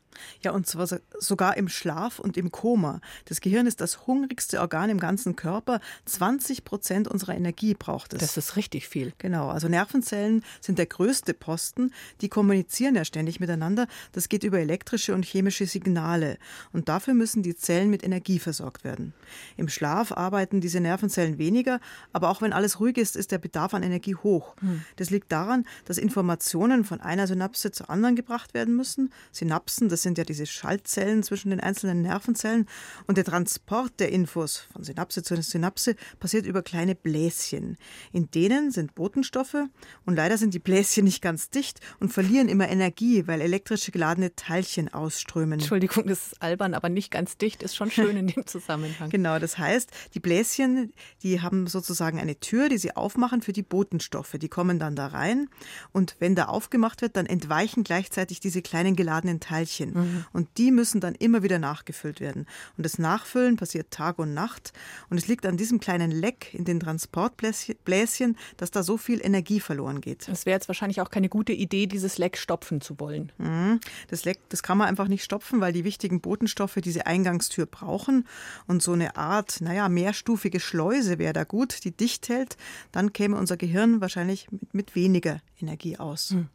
Ja, 0.42 0.52
und 0.52 0.68
zwar 0.68 0.88
sogar 1.20 1.58
im 1.58 1.70
Schlaf 1.70 2.20
und 2.20 2.38
im 2.38 2.52
Koma. 2.52 3.02
Das 3.26 3.42
Gehirn 3.42 3.68
ist 3.68 3.82
das 3.82 4.08
hungrigste 4.08 4.60
Organ 4.60 4.90
im 4.90 5.00
ganzen 5.00 5.36
Körper. 5.36 5.80
20 6.06 6.64
Prozent 6.64 7.08
unserer 7.08 7.36
Energie 7.36 7.74
braucht 7.74 8.14
es. 8.14 8.20
Das 8.20 8.38
ist 8.38 8.56
richtig 8.56 8.88
viel. 8.88 9.14
Genau, 9.18 9.50
also 9.50 9.68
Nervenzellen 9.68 10.44
sind 10.62 10.78
der 10.78 10.86
größte 10.86 11.34
Posten. 11.34 11.94
Die 12.22 12.30
kommunizieren 12.30 12.96
ja 12.96 13.06
ständig 13.06 13.40
miteinander. 13.40 13.88
Das 14.12 14.30
geht 14.30 14.44
über 14.44 14.60
elektrische 14.60 15.14
und 15.14 15.26
chemische 15.26 15.66
Signale. 15.66 16.38
Und 16.72 16.90
dafür 16.90 17.14
müssen 17.14 17.44
die 17.44 17.56
Zellen 17.56 17.90
mit 17.90 18.04
Energie 18.04 18.40
versorgt 18.40 18.84
werden. 18.84 19.14
Im 19.58 19.70
Schlaf 19.70 20.12
arbeiten 20.12 20.62
diese 20.62 20.80
Nervenzellen 20.80 21.38
weniger, 21.38 21.80
aber 22.14 22.30
auch 22.30 22.42
wenn 22.42 22.54
alles 22.54 22.80
ruhig 22.80 22.98
ist, 22.98 23.16
ist 23.16 23.32
der 23.32 23.38
Bedarf 23.38 23.74
an 23.74 23.84
Energie 23.84 24.16
hoch. 24.16 24.56
Hm. 24.60 24.84
Das 24.96 25.10
liegt 25.10 25.32
daran, 25.32 25.66
dass 25.86 25.98
Informationen 25.98 26.84
von 26.84 27.02
einer 27.02 27.28
Synapse 27.28 27.72
zur 27.72 27.90
anderen 27.90 28.16
gebracht 28.16 28.54
werden 28.54 28.76
müssen. 28.76 29.12
Synapsen, 29.32 29.90
das 29.90 29.99
sind 30.02 30.10
sind 30.10 30.18
ja 30.18 30.24
diese 30.24 30.48
Schaltzellen 30.48 31.22
zwischen 31.22 31.52
den 31.52 31.60
einzelnen 31.60 32.02
Nervenzellen. 32.02 32.66
Und 33.06 33.18
der 33.18 33.26
Transport 33.26 34.00
der 34.00 34.12
Infos 34.12 34.68
von 34.74 34.84
Synapse 34.84 35.22
zu 35.22 35.40
Synapse 35.40 35.96
passiert 36.20 36.48
über 36.48 36.64
kleine 36.64 36.96
Bläschen. 36.96 37.78
In 38.12 38.32
denen 38.32 38.72
sind 38.72 38.96
Botenstoffe 38.96 39.68
und 40.06 40.16
leider 40.16 40.40
sind 40.40 40.56
die 40.56 40.60
Bläschen 40.60 41.04
nicht 41.04 41.22
ganz 41.22 41.52
dicht 41.52 41.80
und 42.00 42.12
verlieren 42.12 42.50
immer 42.50 42.68
Energie, 42.70 43.28
weil 43.28 43.40
elektrische 43.40 43.92
geladene 43.92 44.36
Teilchen 44.36 44.92
ausströmen. 44.92 45.60
Entschuldigung, 45.60 46.08
das 46.08 46.28
ist 46.28 46.42
albern, 46.42 46.74
aber 46.74 46.90
nicht 46.90 47.12
ganz 47.12 47.38
dicht 47.38 47.62
ist 47.62 47.76
schon 47.76 47.92
schön 47.92 48.18
in 48.18 48.28
dem 48.28 48.48
Zusammenhang. 48.48 49.10
genau, 49.12 49.38
das 49.38 49.60
heißt, 49.60 49.92
die 50.16 50.20
Bläschen, 50.20 50.92
die 51.22 51.42
haben 51.42 51.68
sozusagen 51.68 52.20
eine 52.20 52.40
Tür, 52.40 52.70
die 52.70 52.80
sie 52.80 52.96
aufmachen 52.96 53.44
für 53.44 53.54
die 53.54 53.62
Botenstoffe. 53.62 54.38
Die 54.42 54.50
kommen 54.50 54.80
dann 54.80 54.96
da 54.96 55.06
rein 55.06 55.50
und 55.92 56.16
wenn 56.18 56.34
da 56.34 56.46
aufgemacht 56.46 57.04
wird, 57.04 57.16
dann 57.16 57.28
entweichen 57.28 57.84
gleichzeitig 57.84 58.40
diese 58.40 58.64
kleinen 58.64 58.96
geladenen 58.96 59.40
Teilchen. 59.40 59.89
Mhm. 59.94 60.26
Und 60.34 60.48
die 60.58 60.72
müssen 60.72 61.02
dann 61.02 61.16
immer 61.16 61.44
wieder 61.44 61.60
nachgefüllt 61.60 62.20
werden. 62.20 62.46
Und 62.78 62.86
das 62.86 63.00
Nachfüllen 63.00 63.58
passiert 63.58 63.92
Tag 63.92 64.20
und 64.20 64.34
Nacht. 64.34 64.74
Und 65.10 65.18
es 65.18 65.28
liegt 65.28 65.46
an 65.46 65.58
diesem 65.58 65.80
kleinen 65.80 66.12
Leck 66.12 66.54
in 66.54 66.66
den 66.66 66.80
Transportbläschen, 66.80 68.38
dass 68.58 68.72
da 68.72 68.84
so 68.84 68.98
viel 68.98 69.24
Energie 69.24 69.60
verloren 69.60 70.02
geht. 70.02 70.28
Es 70.28 70.46
wäre 70.46 70.56
jetzt 70.56 70.68
wahrscheinlich 70.68 71.02
auch 71.02 71.10
keine 71.10 71.30
gute 71.30 71.54
Idee, 71.54 71.88
dieses 71.88 72.18
Leck 72.18 72.38
stopfen 72.38 72.82
zu 72.82 73.00
wollen. 73.00 73.32
Mhm. 73.38 73.80
Das 74.10 74.26
Leck, 74.26 74.40
das 74.50 74.64
kann 74.64 74.78
man 74.78 74.88
einfach 74.88 75.08
nicht 75.08 75.24
stopfen, 75.24 75.62
weil 75.62 75.74
die 75.74 75.84
wichtigen 75.84 76.22
Botenstoffe 76.22 76.78
diese 76.84 77.06
Eingangstür 77.06 77.66
brauchen. 77.66 78.28
Und 78.68 78.82
so 78.82 78.94
eine 78.94 79.16
Art, 79.16 79.62
naja, 79.62 79.90
mehrstufige 79.90 80.60
Schleuse 80.60 81.20
wäre 81.20 81.34
da 81.34 81.44
gut, 81.44 81.84
die 81.84 81.92
dicht 81.92 82.30
hält. 82.30 82.58
Dann 82.92 83.14
käme 83.14 83.38
unser 83.38 83.58
Gehirn 83.58 84.02
wahrscheinlich 84.02 84.50
mit, 84.52 84.74
mit 84.74 84.96
weniger 84.96 85.42
Energie 85.60 85.98
aus. 85.98 86.32
Mhm. 86.32 86.50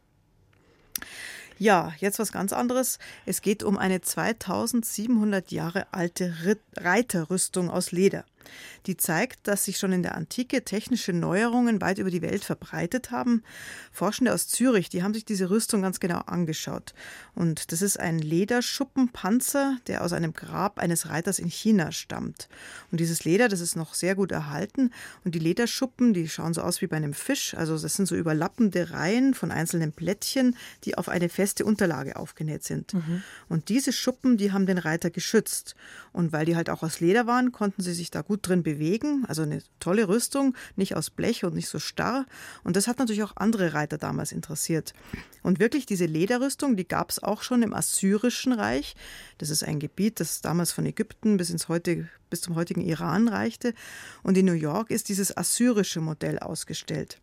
Ja, 1.59 1.93
jetzt 1.99 2.19
was 2.19 2.33
ganz 2.33 2.53
anderes. 2.53 2.99
Es 3.27 3.41
geht 3.41 3.63
um 3.63 3.79
eine 3.79 4.01
2700 4.01 5.53
Jahre 5.53 5.87
alte 5.93 6.35
Reiterrüstung 6.77 7.71
aus 7.71 7.93
Leder. 7.93 8.25
Die 8.87 8.97
zeigt, 8.97 9.47
dass 9.47 9.65
sich 9.65 9.79
schon 9.79 9.93
in 9.93 10.03
der 10.03 10.15
Antike 10.15 10.65
technische 10.65 11.13
Neuerungen 11.13 11.81
weit 11.81 11.99
über 11.99 12.11
die 12.11 12.23
Welt 12.23 12.45
verbreitet 12.45 13.11
haben. 13.11 13.43
Forschende 13.93 14.33
aus 14.33 14.49
Zürich, 14.49 14.89
die 14.89 15.03
haben 15.03 15.15
sich 15.15 15.25
diese 15.25 15.51
Rüstung 15.51 15.83
ganz 15.83 16.01
genau 16.01 16.19
angeschaut. 16.19 16.95
Und 17.35 17.73
das 17.73 17.83
ist 17.83 17.99
ein 17.99 18.19
Lederschuppenpanzer, 18.19 19.79
der 19.87 20.05
aus 20.05 20.13
einem 20.13 20.33
Grab 20.33 20.79
eines 20.79 21.09
Reiters 21.09 21.39
in 21.39 21.49
China 21.49 21.93
stammt. 21.93 22.49
Und 22.91 23.01
dieses 23.01 23.25
Leder, 23.25 23.49
das 23.49 23.61
ist 23.61 23.77
noch 23.77 23.95
sehr 23.95 24.15
gut 24.15 24.33
erhalten. 24.33 24.91
Und 25.25 25.35
die 25.35 25.39
Lederschuppen, 25.39 26.15
die 26.15 26.29
schauen 26.29 26.55
so 26.55 26.63
aus 26.63 26.81
wie 26.81 26.87
bei 26.87 26.97
einem 26.97 27.14
Fisch. 27.14 27.55
Also 27.55 27.79
das 27.79 27.95
sind 27.95 28.07
so 28.07 28.16
überlappende 28.16 28.90
Reihen 28.90 29.35
von 29.35 29.51
einzelnen 29.51 29.92
Plättchen, 29.92 30.57
die 30.85 30.97
auf 30.97 31.09
eine 31.09 31.29
feste 31.29 31.64
Unterlage 31.64 32.16
aufgenäht 32.16 32.64
sind. 32.64 32.95
Mhm. 32.95 33.23
Und 33.49 33.68
diese 33.68 33.92
Schuppen, 33.92 34.37
die 34.37 34.53
haben 34.53 34.66
den 34.66 34.79
Reiter 34.79 35.11
geschützt. 35.11 35.75
Und 36.12 36.33
weil 36.33 36.47
die 36.47 36.57
halt 36.57 36.71
auch 36.71 36.83
aus 36.83 37.01
Leder 37.01 37.27
waren, 37.27 37.53
konnten 37.53 37.83
sie 37.83 37.95
sich 37.95 38.11
da 38.11 38.23
gut 38.23 38.34
gut 38.35 38.49
drin 38.49 38.64
bewegen. 38.64 39.25
Also 39.29 39.42
eine 39.42 39.62
tolle 39.79 40.09
Rüstung, 40.09 40.57
nicht 40.75 40.97
aus 40.97 41.09
Blech 41.09 41.44
und 41.44 41.55
nicht 41.55 41.68
so 41.68 41.79
starr. 41.79 42.27
Und 42.64 42.75
das 42.75 42.88
hat 42.88 42.99
natürlich 42.99 43.23
auch 43.23 43.37
andere 43.37 43.75
Reiter 43.75 43.97
damals 43.97 44.33
interessiert. 44.33 44.92
Und 45.44 45.61
wirklich 45.61 45.87
diese 45.87 46.07
Lederrüstung, 46.07 46.75
die 46.75 46.88
gab 46.88 47.11
es 47.11 47.23
auch 47.23 47.42
schon 47.42 47.62
im 47.62 47.73
Assyrischen 47.73 48.53
Reich. 48.53 48.97
Das 49.38 49.51
ist 49.51 49.62
ein 49.62 49.79
Gebiet, 49.79 50.18
das 50.18 50.40
damals 50.40 50.73
von 50.73 50.85
Ägypten 50.85 51.37
bis 51.37 51.51
ins 51.51 51.68
heute, 51.68 52.09
bis 52.29 52.40
zum 52.40 52.57
heutigen 52.57 52.81
Iran 52.81 53.29
reichte. 53.29 53.73
Und 54.25 54.37
in 54.37 54.47
New 54.47 54.53
York 54.53 54.90
ist 54.90 55.09
dieses 55.09 55.37
assyrische 55.37 56.01
Modell 56.01 56.40
ausgestellt. 56.40 57.20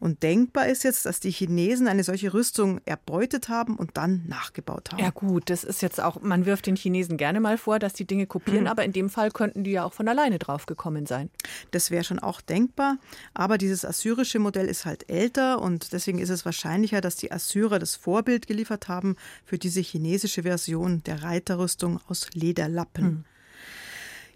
Und 0.00 0.22
denkbar 0.22 0.66
ist 0.66 0.82
jetzt, 0.82 1.04
dass 1.04 1.20
die 1.20 1.30
Chinesen 1.30 1.86
eine 1.86 2.04
solche 2.04 2.32
Rüstung 2.32 2.80
erbeutet 2.86 3.50
haben 3.50 3.76
und 3.76 3.98
dann 3.98 4.24
nachgebaut 4.26 4.92
haben. 4.92 4.98
Ja 4.98 5.10
gut, 5.10 5.50
das 5.50 5.62
ist 5.62 5.82
jetzt 5.82 6.00
auch, 6.00 6.22
man 6.22 6.46
wirft 6.46 6.66
den 6.66 6.74
Chinesen 6.74 7.18
gerne 7.18 7.38
mal 7.38 7.58
vor, 7.58 7.78
dass 7.78 7.92
die 7.92 8.06
Dinge 8.06 8.26
kopieren, 8.26 8.62
mhm. 8.62 8.68
aber 8.68 8.84
in 8.84 8.92
dem 8.92 9.10
Fall 9.10 9.30
könnten 9.30 9.62
die 9.62 9.72
ja 9.72 9.84
auch 9.84 9.92
von 9.92 10.08
alleine 10.08 10.38
drauf 10.38 10.64
gekommen 10.64 11.04
sein. 11.04 11.28
Das 11.70 11.90
wäre 11.90 12.02
schon 12.02 12.18
auch 12.18 12.40
denkbar, 12.40 12.96
aber 13.34 13.58
dieses 13.58 13.84
assyrische 13.84 14.38
Modell 14.38 14.66
ist 14.68 14.86
halt 14.86 15.10
älter 15.10 15.60
und 15.60 15.92
deswegen 15.92 16.18
ist 16.18 16.30
es 16.30 16.46
wahrscheinlicher, 16.46 17.02
dass 17.02 17.16
die 17.16 17.30
Assyrer 17.30 17.78
das 17.78 17.94
Vorbild 17.94 18.46
geliefert 18.46 18.88
haben 18.88 19.16
für 19.44 19.58
diese 19.58 19.80
chinesische 19.80 20.44
Version 20.44 21.02
der 21.04 21.22
Reiterrüstung 21.22 22.00
aus 22.08 22.28
Lederlappen. 22.32 23.04
Mhm. 23.04 23.24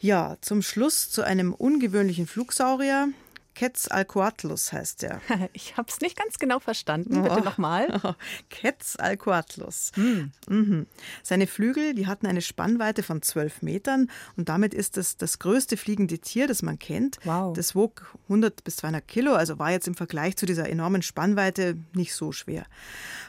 Ja, 0.00 0.36
zum 0.42 0.60
Schluss 0.60 1.10
zu 1.10 1.22
einem 1.22 1.54
ungewöhnlichen 1.54 2.26
Flugsaurier. 2.26 3.08
Quetzalcoatlus 3.54 4.72
heißt 4.72 5.02
der. 5.02 5.20
Ich 5.52 5.76
habe 5.76 5.88
es 5.90 6.00
nicht 6.00 6.16
ganz 6.16 6.38
genau 6.38 6.58
verstanden. 6.58 7.22
Bitte 7.22 7.40
oh. 7.40 7.44
nochmal. 7.44 7.84
Oh. 8.04 8.14
Quetzalcoatlus. 8.50 9.92
Hm. 9.94 10.32
Mhm. 10.48 10.86
Seine 11.22 11.46
Flügel, 11.46 11.94
die 11.94 12.06
hatten 12.06 12.26
eine 12.26 12.42
Spannweite 12.42 13.02
von 13.02 13.22
zwölf 13.22 13.62
Metern 13.62 14.10
und 14.36 14.48
damit 14.48 14.74
ist 14.74 14.98
es 14.98 15.16
das 15.16 15.38
größte 15.38 15.76
fliegende 15.76 16.18
Tier, 16.18 16.46
das 16.46 16.62
man 16.62 16.78
kennt. 16.78 17.18
Wow. 17.24 17.56
Das 17.56 17.74
wog 17.74 18.14
100 18.24 18.64
bis 18.64 18.76
200 18.76 19.06
Kilo, 19.06 19.34
also 19.34 19.58
war 19.58 19.70
jetzt 19.70 19.86
im 19.86 19.94
Vergleich 19.94 20.36
zu 20.36 20.44
dieser 20.44 20.68
enormen 20.68 21.02
Spannweite 21.02 21.76
nicht 21.94 22.14
so 22.14 22.32
schwer. 22.32 22.66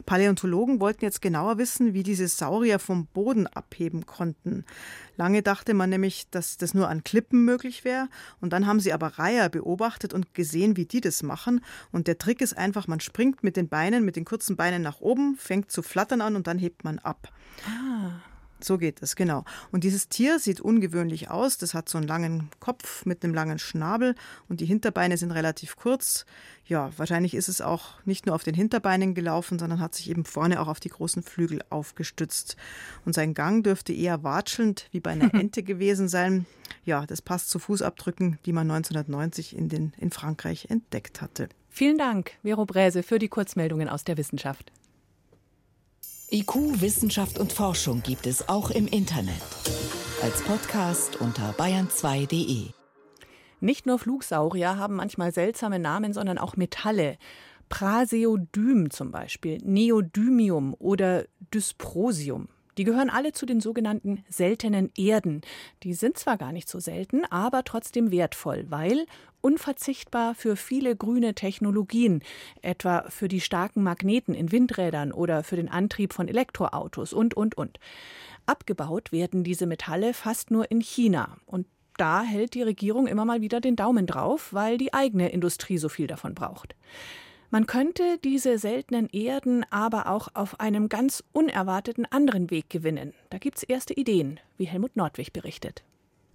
Paläontologen 0.05 0.79
wollten 0.79 1.05
jetzt 1.05 1.21
genauer 1.21 1.57
wissen, 1.57 1.93
wie 1.93 2.03
diese 2.03 2.27
Saurier 2.27 2.79
vom 2.79 3.05
Boden 3.05 3.47
abheben 3.47 4.05
konnten. 4.05 4.65
Lange 5.17 5.41
dachte 5.41 5.73
man 5.73 5.89
nämlich, 5.89 6.29
dass 6.29 6.57
das 6.57 6.73
nur 6.73 6.89
an 6.89 7.03
Klippen 7.03 7.45
möglich 7.45 7.83
wäre. 7.83 8.07
Und 8.41 8.53
dann 8.53 8.67
haben 8.67 8.79
sie 8.79 8.93
aber 8.93 9.07
Reiher 9.19 9.49
beobachtet 9.49 10.13
und 10.13 10.33
gesehen, 10.33 10.77
wie 10.77 10.85
die 10.85 11.01
das 11.01 11.23
machen. 11.23 11.61
Und 11.91 12.07
der 12.07 12.17
Trick 12.17 12.41
ist 12.41 12.57
einfach, 12.57 12.87
man 12.87 12.99
springt 12.99 13.43
mit 13.43 13.57
den 13.57 13.69
Beinen, 13.69 14.05
mit 14.05 14.15
den 14.15 14.25
kurzen 14.25 14.55
Beinen 14.55 14.81
nach 14.81 15.01
oben, 15.01 15.35
fängt 15.37 15.71
zu 15.71 15.81
flattern 15.81 16.21
an 16.21 16.35
und 16.35 16.47
dann 16.47 16.57
hebt 16.57 16.83
man 16.83 16.99
ab. 16.99 17.29
Ah. 17.67 18.34
So 18.65 18.79
geht 18.79 19.03
es, 19.03 19.15
genau. 19.15 19.45
Und 19.71 19.83
dieses 19.83 20.09
Tier 20.09 20.39
sieht 20.39 20.59
ungewöhnlich 20.59 21.29
aus. 21.29 21.59
Das 21.59 21.75
hat 21.75 21.87
so 21.87 21.99
einen 21.99 22.07
langen 22.07 22.49
Kopf 22.59 23.05
mit 23.05 23.23
einem 23.23 23.35
langen 23.35 23.59
Schnabel 23.59 24.15
und 24.49 24.59
die 24.59 24.65
Hinterbeine 24.65 25.17
sind 25.17 25.29
relativ 25.29 25.75
kurz. 25.75 26.25
Ja, 26.65 26.89
wahrscheinlich 26.97 27.35
ist 27.35 27.47
es 27.47 27.61
auch 27.61 28.03
nicht 28.05 28.25
nur 28.25 28.33
auf 28.33 28.43
den 28.43 28.55
Hinterbeinen 28.55 29.13
gelaufen, 29.13 29.59
sondern 29.59 29.79
hat 29.79 29.93
sich 29.93 30.09
eben 30.09 30.25
vorne 30.25 30.59
auch 30.59 30.67
auf 30.67 30.79
die 30.79 30.89
großen 30.89 31.21
Flügel 31.21 31.61
aufgestützt. 31.69 32.57
Und 33.05 33.13
sein 33.13 33.35
Gang 33.35 33.63
dürfte 33.63 33.93
eher 33.93 34.23
watschelnd 34.23 34.87
wie 34.91 34.99
bei 34.99 35.11
einer 35.11 35.31
Ente 35.35 35.61
gewesen 35.61 36.07
sein. 36.07 36.47
Ja, 36.85 37.05
das 37.05 37.21
passt 37.21 37.51
zu 37.51 37.59
Fußabdrücken, 37.59 38.39
die 38.47 38.53
man 38.53 38.71
1990 38.71 39.55
in, 39.55 39.69
den, 39.69 39.93
in 39.97 40.09
Frankreich 40.09 40.71
entdeckt 40.71 41.21
hatte. 41.21 41.49
Vielen 41.69 41.99
Dank, 41.99 42.31
Vero 42.41 42.65
Bräse, 42.65 43.03
für 43.03 43.19
die 43.19 43.27
Kurzmeldungen 43.27 43.89
aus 43.89 44.05
der 44.05 44.17
Wissenschaft. 44.17 44.71
IQ, 46.31 46.81
Wissenschaft 46.81 47.37
und 47.37 47.53
Forschung 47.53 48.01
gibt 48.01 48.25
es 48.25 48.49
auch 48.49 48.71
im 48.71 48.87
Internet. 48.87 49.41
Als 50.23 50.41
Podcast 50.41 51.21
unter 51.21 51.51
bayern2.de. 51.51 52.71
Nicht 53.59 53.85
nur 53.85 53.99
Flugsaurier 53.99 54.77
haben 54.77 54.95
manchmal 54.95 55.31
seltsame 55.31 55.77
Namen, 55.77 56.13
sondern 56.13 56.39
auch 56.39 56.57
Metalle. 56.57 57.17
Praseodym 57.69 58.89
zum 58.89 59.11
Beispiel, 59.11 59.59
Neodymium 59.63 60.75
oder 60.79 61.25
Dysprosium. 61.53 62.47
Die 62.77 62.83
gehören 62.83 63.09
alle 63.09 63.31
zu 63.31 63.45
den 63.45 63.61
sogenannten 63.61 64.23
seltenen 64.29 64.91
Erden. 64.97 65.41
Die 65.83 65.93
sind 65.93 66.17
zwar 66.17 66.37
gar 66.37 66.51
nicht 66.51 66.69
so 66.69 66.79
selten, 66.79 67.25
aber 67.25 67.63
trotzdem 67.63 68.11
wertvoll, 68.11 68.65
weil 68.69 69.05
unverzichtbar 69.41 70.35
für 70.35 70.55
viele 70.55 70.95
grüne 70.95 71.35
Technologien, 71.35 72.21
etwa 72.61 73.05
für 73.09 73.27
die 73.27 73.41
starken 73.41 73.83
Magneten 73.83 74.33
in 74.33 74.51
Windrädern 74.51 75.11
oder 75.11 75.43
für 75.43 75.55
den 75.55 75.69
Antrieb 75.69 76.13
von 76.13 76.27
Elektroautos 76.27 77.13
und, 77.13 77.35
und, 77.35 77.55
und. 77.55 77.79
Abgebaut 78.47 79.11
werden 79.11 79.43
diese 79.43 79.65
Metalle 79.65 80.13
fast 80.13 80.51
nur 80.51 80.69
in 80.71 80.81
China. 80.81 81.37
Und 81.45 81.67
da 81.97 82.23
hält 82.23 82.55
die 82.55 82.61
Regierung 82.63 83.07
immer 83.07 83.25
mal 83.25 83.41
wieder 83.41 83.61
den 83.61 83.75
Daumen 83.75 84.05
drauf, 84.05 84.51
weil 84.51 84.77
die 84.77 84.93
eigene 84.93 85.29
Industrie 85.29 85.77
so 85.77 85.89
viel 85.89 86.07
davon 86.07 86.35
braucht. 86.35 86.75
Man 87.51 87.67
könnte 87.67 88.17
diese 88.23 88.57
seltenen 88.57 89.07
Erden 89.09 89.63
aber 89.69 90.09
auch 90.09 90.29
auf 90.33 90.59
einem 90.59 90.89
ganz 90.89 91.23
unerwarteten 91.31 92.05
anderen 92.05 92.49
Weg 92.49 92.69
gewinnen. 92.69 93.13
Da 93.29 93.37
gibt 93.37 93.57
es 93.57 93.63
erste 93.63 93.93
Ideen, 93.93 94.39
wie 94.57 94.65
Helmut 94.65 94.95
Nordwig 94.95 95.31
berichtet. 95.31 95.83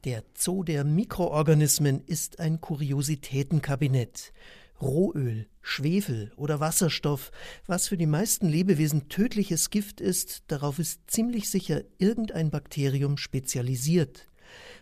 Der 0.04 0.22
Zoo 0.34 0.64
der 0.64 0.84
Mikroorganismen 0.84 2.02
ist 2.06 2.40
ein 2.40 2.60
Kuriositätenkabinett. 2.60 4.32
Rohöl, 4.80 5.46
Schwefel 5.60 6.32
oder 6.36 6.58
Wasserstoff, 6.58 7.32
was 7.66 7.88
für 7.88 7.98
die 7.98 8.06
meisten 8.06 8.48
Lebewesen 8.48 9.10
tödliches 9.10 9.68
Gift 9.68 10.00
ist, 10.00 10.44
darauf 10.46 10.78
ist 10.78 11.10
ziemlich 11.10 11.50
sicher 11.50 11.82
irgendein 11.98 12.50
Bakterium 12.50 13.18
spezialisiert. 13.18 14.26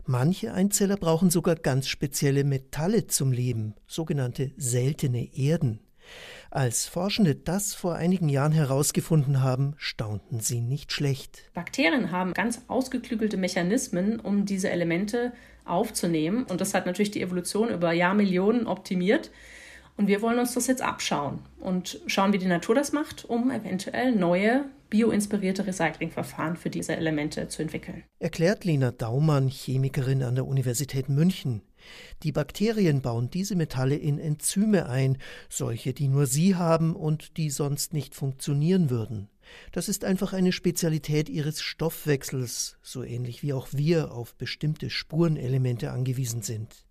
Manche 0.06 0.54
Einzeller 0.54 0.96
brauchen 0.96 1.30
sogar 1.30 1.56
ganz 1.56 1.88
spezielle 1.88 2.44
Metalle 2.44 3.08
zum 3.08 3.32
Leben, 3.32 3.74
sogenannte 3.88 4.52
seltene 4.56 5.36
Erden. 5.36 5.80
Als 6.50 6.86
Forschende 6.86 7.34
das 7.34 7.74
vor 7.74 7.94
einigen 7.94 8.28
Jahren 8.28 8.52
herausgefunden 8.52 9.42
haben, 9.42 9.74
staunten 9.76 10.40
sie 10.40 10.60
nicht 10.60 10.92
schlecht. 10.92 11.42
Bakterien 11.54 12.10
haben 12.10 12.32
ganz 12.32 12.62
ausgeklügelte 12.68 13.36
Mechanismen, 13.36 14.18
um 14.18 14.46
diese 14.46 14.70
Elemente 14.70 15.32
aufzunehmen. 15.64 16.44
Und 16.44 16.60
das 16.60 16.74
hat 16.74 16.86
natürlich 16.86 17.10
die 17.10 17.22
Evolution 17.22 17.68
über 17.68 17.92
Jahrmillionen 17.92 18.66
optimiert. 18.66 19.30
Und 19.98 20.06
wir 20.06 20.22
wollen 20.22 20.38
uns 20.38 20.54
das 20.54 20.68
jetzt 20.68 20.80
abschauen 20.80 21.40
und 21.58 22.00
schauen, 22.06 22.32
wie 22.32 22.38
die 22.38 22.46
Natur 22.46 22.74
das 22.74 22.92
macht, 22.92 23.24
um 23.24 23.50
eventuell 23.50 24.14
neue 24.14 24.64
bioinspirierte 24.90 25.66
Recyclingverfahren 25.66 26.56
für 26.56 26.70
diese 26.70 26.96
Elemente 26.96 27.48
zu 27.48 27.62
entwickeln. 27.62 28.04
Erklärt 28.20 28.64
Lena 28.64 28.92
Daumann, 28.92 29.48
Chemikerin 29.48 30.22
an 30.22 30.36
der 30.36 30.46
Universität 30.46 31.08
München. 31.08 31.62
Die 32.22 32.32
Bakterien 32.32 33.02
bauen 33.02 33.30
diese 33.30 33.56
Metalle 33.56 33.96
in 33.96 34.18
Enzyme 34.18 34.88
ein, 34.88 35.18
solche, 35.48 35.92
die 35.92 36.08
nur 36.08 36.26
sie 36.26 36.56
haben 36.56 36.94
und 36.94 37.36
die 37.36 37.50
sonst 37.50 37.92
nicht 37.92 38.14
funktionieren 38.14 38.90
würden. 38.90 39.28
Das 39.72 39.88
ist 39.88 40.04
einfach 40.04 40.32
eine 40.32 40.52
Spezialität 40.52 41.28
ihres 41.28 41.62
Stoffwechsels, 41.62 42.78
so 42.82 43.02
ähnlich 43.02 43.42
wie 43.42 43.52
auch 43.52 43.68
wir 43.72 44.12
auf 44.12 44.34
bestimmte 44.34 44.90
Spurenelemente 44.90 45.90
angewiesen 45.90 46.42
sind. 46.42 46.84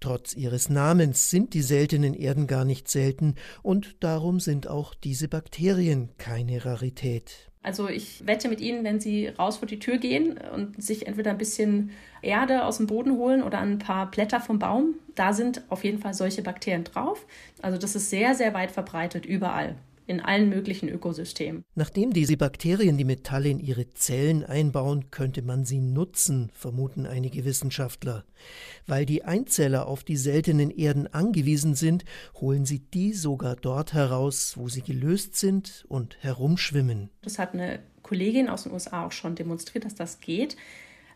Trotz 0.00 0.34
ihres 0.34 0.68
Namens 0.68 1.30
sind 1.30 1.54
die 1.54 1.62
seltenen 1.62 2.14
Erden 2.14 2.46
gar 2.46 2.64
nicht 2.64 2.88
selten 2.88 3.34
und 3.62 3.96
darum 4.00 4.40
sind 4.40 4.68
auch 4.68 4.94
diese 4.94 5.28
Bakterien 5.28 6.10
keine 6.18 6.64
Rarität. 6.64 7.50
Also 7.66 7.88
ich 7.88 8.24
wette 8.24 8.48
mit 8.48 8.60
Ihnen, 8.60 8.84
wenn 8.84 9.00
Sie 9.00 9.26
raus 9.26 9.56
vor 9.56 9.66
die 9.66 9.80
Tür 9.80 9.98
gehen 9.98 10.38
und 10.54 10.80
sich 10.80 11.08
entweder 11.08 11.32
ein 11.32 11.38
bisschen 11.38 11.90
Erde 12.22 12.64
aus 12.64 12.76
dem 12.76 12.86
Boden 12.86 13.16
holen 13.16 13.42
oder 13.42 13.58
ein 13.58 13.80
paar 13.80 14.08
Blätter 14.08 14.38
vom 14.38 14.60
Baum, 14.60 14.94
da 15.16 15.32
sind 15.32 15.62
auf 15.68 15.82
jeden 15.82 15.98
Fall 15.98 16.14
solche 16.14 16.42
Bakterien 16.42 16.84
drauf. 16.84 17.26
Also 17.60 17.76
das 17.76 17.96
ist 17.96 18.08
sehr, 18.08 18.36
sehr 18.36 18.54
weit 18.54 18.70
verbreitet 18.70 19.26
überall 19.26 19.74
in 20.06 20.20
allen 20.20 20.48
möglichen 20.48 20.88
Ökosystemen. 20.88 21.64
Nachdem 21.74 22.12
diese 22.12 22.36
Bakterien 22.36 22.96
die 22.96 23.04
Metalle 23.04 23.48
in 23.48 23.58
ihre 23.58 23.90
Zellen 23.90 24.44
einbauen, 24.44 25.10
könnte 25.10 25.42
man 25.42 25.64
sie 25.64 25.80
nutzen, 25.80 26.50
vermuten 26.54 27.06
einige 27.06 27.44
Wissenschaftler. 27.44 28.24
Weil 28.86 29.06
die 29.06 29.24
Einzeller 29.24 29.86
auf 29.86 30.04
die 30.04 30.16
seltenen 30.16 30.70
Erden 30.70 31.12
angewiesen 31.12 31.74
sind, 31.74 32.04
holen 32.40 32.64
sie 32.64 32.78
die 32.78 33.12
sogar 33.12 33.56
dort 33.56 33.92
heraus, 33.92 34.54
wo 34.56 34.68
sie 34.68 34.82
gelöst 34.82 35.36
sind 35.36 35.84
und 35.88 36.16
herumschwimmen. 36.20 37.10
Das 37.22 37.38
hat 37.38 37.54
eine 37.54 37.80
Kollegin 38.02 38.48
aus 38.48 38.62
den 38.62 38.72
USA 38.72 39.06
auch 39.06 39.12
schon 39.12 39.34
demonstriert, 39.34 39.84
dass 39.84 39.96
das 39.96 40.20
geht. 40.20 40.56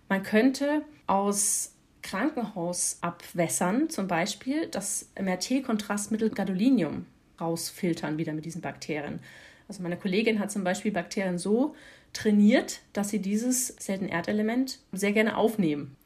Man 0.09 0.24
könnte 0.24 0.83
aus 1.07 1.74
Krankenhausabwässern 2.03 3.90
zum 3.90 4.09
Beispiel 4.09 4.66
das 4.66 5.11
MRT-Kontrastmittel 5.20 6.31
Gadolinium 6.31 7.07
rausfiltern 7.40 8.18
wieder 8.18 8.33
mit 8.33 8.44
diesen 8.44 8.61
Bakterien. 8.61 9.20
Also 9.68 9.83
meine 9.83 9.96
Kollegin 9.96 10.40
hat 10.40 10.50
zum 10.50 10.64
Beispiel 10.64 10.92
Bakterien 10.92 11.38
so 11.38 11.74
trainiert, 12.12 12.81
dass 12.92 13.11
sie 13.11 13.20
dieses 13.20 13.68
seltene 13.68 14.11
Erdelement 14.11 14.81
sehr 14.92 15.12
gerne 15.12 15.37
aufnehmen. 15.37 15.96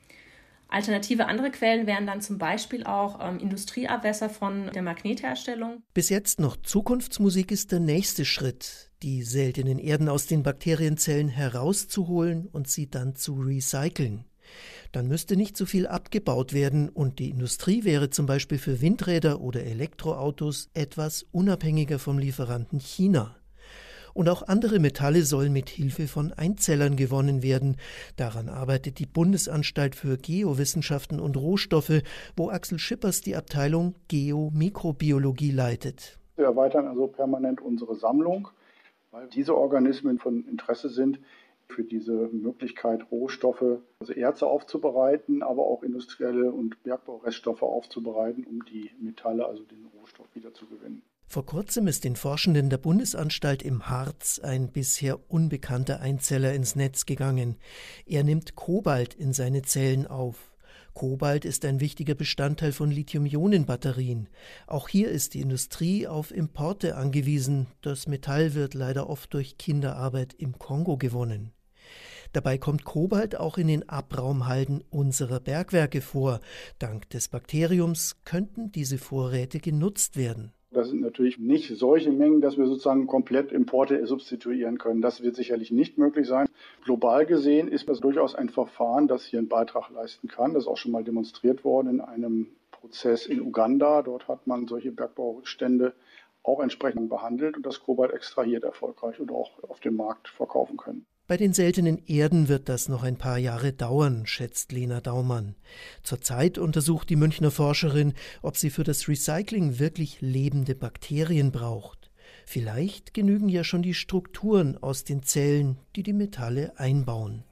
Alternative 0.68 1.26
andere 1.26 1.50
Quellen 1.50 1.86
wären 1.86 2.06
dann 2.06 2.20
zum 2.20 2.38
Beispiel 2.38 2.84
auch 2.84 3.20
ähm, 3.22 3.38
Industrieabwässer 3.38 4.28
von 4.28 4.70
der 4.74 4.82
Magnetherstellung. 4.82 5.82
Bis 5.92 6.08
jetzt 6.08 6.40
noch 6.40 6.56
Zukunftsmusik 6.56 7.52
ist 7.52 7.70
der 7.70 7.80
nächste 7.80 8.24
Schritt, 8.24 8.90
die 9.02 9.22
seltenen 9.22 9.78
Erden 9.78 10.08
aus 10.08 10.26
den 10.26 10.42
Bakterienzellen 10.42 11.28
herauszuholen 11.28 12.48
und 12.48 12.66
sie 12.68 12.90
dann 12.90 13.14
zu 13.14 13.34
recyceln. 13.34 14.24
Dann 14.94 15.08
müsste 15.08 15.36
nicht 15.36 15.56
so 15.56 15.66
viel 15.66 15.88
abgebaut 15.88 16.52
werden 16.52 16.88
und 16.88 17.18
die 17.18 17.28
Industrie 17.28 17.82
wäre 17.82 18.10
zum 18.10 18.26
Beispiel 18.26 18.58
für 18.58 18.80
Windräder 18.80 19.40
oder 19.40 19.64
Elektroautos 19.64 20.70
etwas 20.72 21.26
unabhängiger 21.32 21.98
vom 21.98 22.16
Lieferanten 22.16 22.78
China. 22.78 23.34
Und 24.12 24.28
auch 24.28 24.46
andere 24.46 24.78
Metalle 24.78 25.22
sollen 25.22 25.52
mit 25.52 25.68
Hilfe 25.68 26.06
von 26.06 26.32
Einzellern 26.32 26.94
gewonnen 26.94 27.42
werden. 27.42 27.76
Daran 28.14 28.48
arbeitet 28.48 29.00
die 29.00 29.06
Bundesanstalt 29.06 29.96
für 29.96 30.16
Geowissenschaften 30.16 31.18
und 31.18 31.36
Rohstoffe, 31.36 32.02
wo 32.36 32.50
Axel 32.50 32.78
Schippers 32.78 33.20
die 33.20 33.34
Abteilung 33.34 33.96
Geomikrobiologie 34.06 35.50
leitet. 35.50 36.20
Wir 36.36 36.44
erweitern 36.44 36.86
also 36.86 37.08
permanent 37.08 37.60
unsere 37.60 37.96
Sammlung, 37.96 38.46
weil 39.10 39.26
diese 39.26 39.56
Organismen 39.56 40.20
von 40.20 40.46
Interesse 40.46 40.88
sind 40.88 41.18
für 41.74 41.84
diese 41.84 42.12
Möglichkeit, 42.32 43.10
Rohstoffe, 43.10 43.80
also 43.98 44.12
Erze 44.12 44.46
aufzubereiten, 44.46 45.42
aber 45.42 45.66
auch 45.66 45.82
industrielle 45.82 46.52
und 46.52 46.82
Bergbaureststoffe 46.82 47.62
aufzubereiten, 47.62 48.44
um 48.44 48.64
die 48.64 48.90
Metalle, 49.00 49.46
also 49.46 49.64
den 49.64 49.86
Rohstoff 49.86 50.26
wiederzugewinnen. 50.34 51.02
Vor 51.26 51.46
kurzem 51.46 51.88
ist 51.88 52.04
den 52.04 52.16
Forschenden 52.16 52.70
der 52.70 52.78
Bundesanstalt 52.78 53.62
im 53.62 53.88
Harz 53.88 54.38
ein 54.38 54.70
bisher 54.70 55.18
unbekannter 55.30 56.00
Einzeller 56.00 56.52
ins 56.52 56.76
Netz 56.76 57.06
gegangen. 57.06 57.56
Er 58.06 58.22
nimmt 58.22 58.54
Kobalt 58.54 59.14
in 59.14 59.32
seine 59.32 59.62
Zellen 59.62 60.06
auf. 60.06 60.54
Kobalt 60.92 61.44
ist 61.44 61.64
ein 61.64 61.80
wichtiger 61.80 62.14
Bestandteil 62.14 62.70
von 62.70 62.88
Lithium-Ionen-Batterien. 62.88 64.28
Auch 64.68 64.88
hier 64.88 65.08
ist 65.08 65.34
die 65.34 65.40
Industrie 65.40 66.06
auf 66.06 66.30
Importe 66.30 66.96
angewiesen. 66.96 67.66
Das 67.80 68.06
Metall 68.06 68.54
wird 68.54 68.74
leider 68.74 69.10
oft 69.10 69.34
durch 69.34 69.58
Kinderarbeit 69.58 70.34
im 70.34 70.56
Kongo 70.56 70.96
gewonnen. 70.96 71.53
Dabei 72.34 72.58
kommt 72.58 72.84
Kobalt 72.84 73.38
auch 73.38 73.58
in 73.58 73.68
den 73.68 73.88
Abraumhalden 73.88 74.82
unserer 74.90 75.38
Bergwerke 75.38 76.00
vor. 76.00 76.40
Dank 76.80 77.08
des 77.10 77.28
Bakteriums 77.28 78.16
könnten 78.24 78.72
diese 78.72 78.98
Vorräte 78.98 79.60
genutzt 79.60 80.16
werden. 80.16 80.52
Das 80.72 80.88
sind 80.88 81.00
natürlich 81.00 81.38
nicht 81.38 81.78
solche 81.78 82.10
Mengen, 82.10 82.40
dass 82.40 82.58
wir 82.58 82.66
sozusagen 82.66 83.06
komplett 83.06 83.52
Importe 83.52 84.04
substituieren 84.04 84.78
können. 84.78 85.00
Das 85.00 85.22
wird 85.22 85.36
sicherlich 85.36 85.70
nicht 85.70 85.96
möglich 85.96 86.26
sein. 86.26 86.48
Global 86.82 87.24
gesehen 87.24 87.68
ist 87.68 87.88
das 87.88 88.00
durchaus 88.00 88.34
ein 88.34 88.48
Verfahren, 88.48 89.06
das 89.06 89.24
hier 89.24 89.38
einen 89.38 89.48
Beitrag 89.48 89.90
leisten 89.90 90.26
kann. 90.26 90.54
Das 90.54 90.64
ist 90.64 90.68
auch 90.68 90.76
schon 90.76 90.90
mal 90.90 91.04
demonstriert 91.04 91.62
worden 91.62 91.88
in 91.88 92.00
einem 92.00 92.48
Prozess 92.72 93.26
in 93.26 93.40
Uganda. 93.42 94.02
Dort 94.02 94.26
hat 94.26 94.48
man 94.48 94.66
solche 94.66 94.90
Bergbaustände 94.90 95.94
auch 96.42 96.58
entsprechend 96.58 97.08
behandelt 97.08 97.56
und 97.56 97.64
das 97.64 97.78
Kobalt 97.78 98.12
extrahiert 98.12 98.64
erfolgreich 98.64 99.20
und 99.20 99.30
auch 99.30 99.62
auf 99.62 99.78
dem 99.78 99.94
Markt 99.94 100.26
verkaufen 100.26 100.76
können. 100.76 101.06
Bei 101.26 101.38
den 101.38 101.54
seltenen 101.54 102.04
Erden 102.06 102.48
wird 102.48 102.68
das 102.68 102.90
noch 102.90 103.02
ein 103.02 103.16
paar 103.16 103.38
Jahre 103.38 103.72
dauern, 103.72 104.26
schätzt 104.26 104.72
Lena 104.72 105.00
Daumann. 105.00 105.54
Zurzeit 106.02 106.58
untersucht 106.58 107.08
die 107.08 107.16
Münchner 107.16 107.50
Forscherin, 107.50 108.12
ob 108.42 108.58
sie 108.58 108.68
für 108.68 108.84
das 108.84 109.08
Recycling 109.08 109.78
wirklich 109.78 110.20
lebende 110.20 110.74
Bakterien 110.74 111.50
braucht. 111.50 112.10
Vielleicht 112.44 113.14
genügen 113.14 113.48
ja 113.48 113.64
schon 113.64 113.80
die 113.82 113.94
Strukturen 113.94 114.76
aus 114.82 115.04
den 115.04 115.22
Zellen, 115.22 115.78
die 115.96 116.02
die 116.02 116.12
Metalle 116.12 116.78
einbauen. 116.78 117.44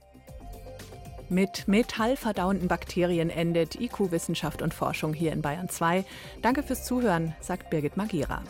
Mit 1.30 1.66
metallverdauenden 1.66 2.68
Bakterien 2.68 3.30
endet 3.30 3.80
IQ 3.80 4.10
Wissenschaft 4.10 4.60
und 4.60 4.74
Forschung 4.74 5.14
hier 5.14 5.32
in 5.32 5.40
Bayern 5.40 5.70
2. 5.70 6.04
Danke 6.42 6.62
fürs 6.62 6.84
Zuhören, 6.84 7.34
sagt 7.40 7.70
Birgit 7.70 7.96
Magira. 7.96 8.42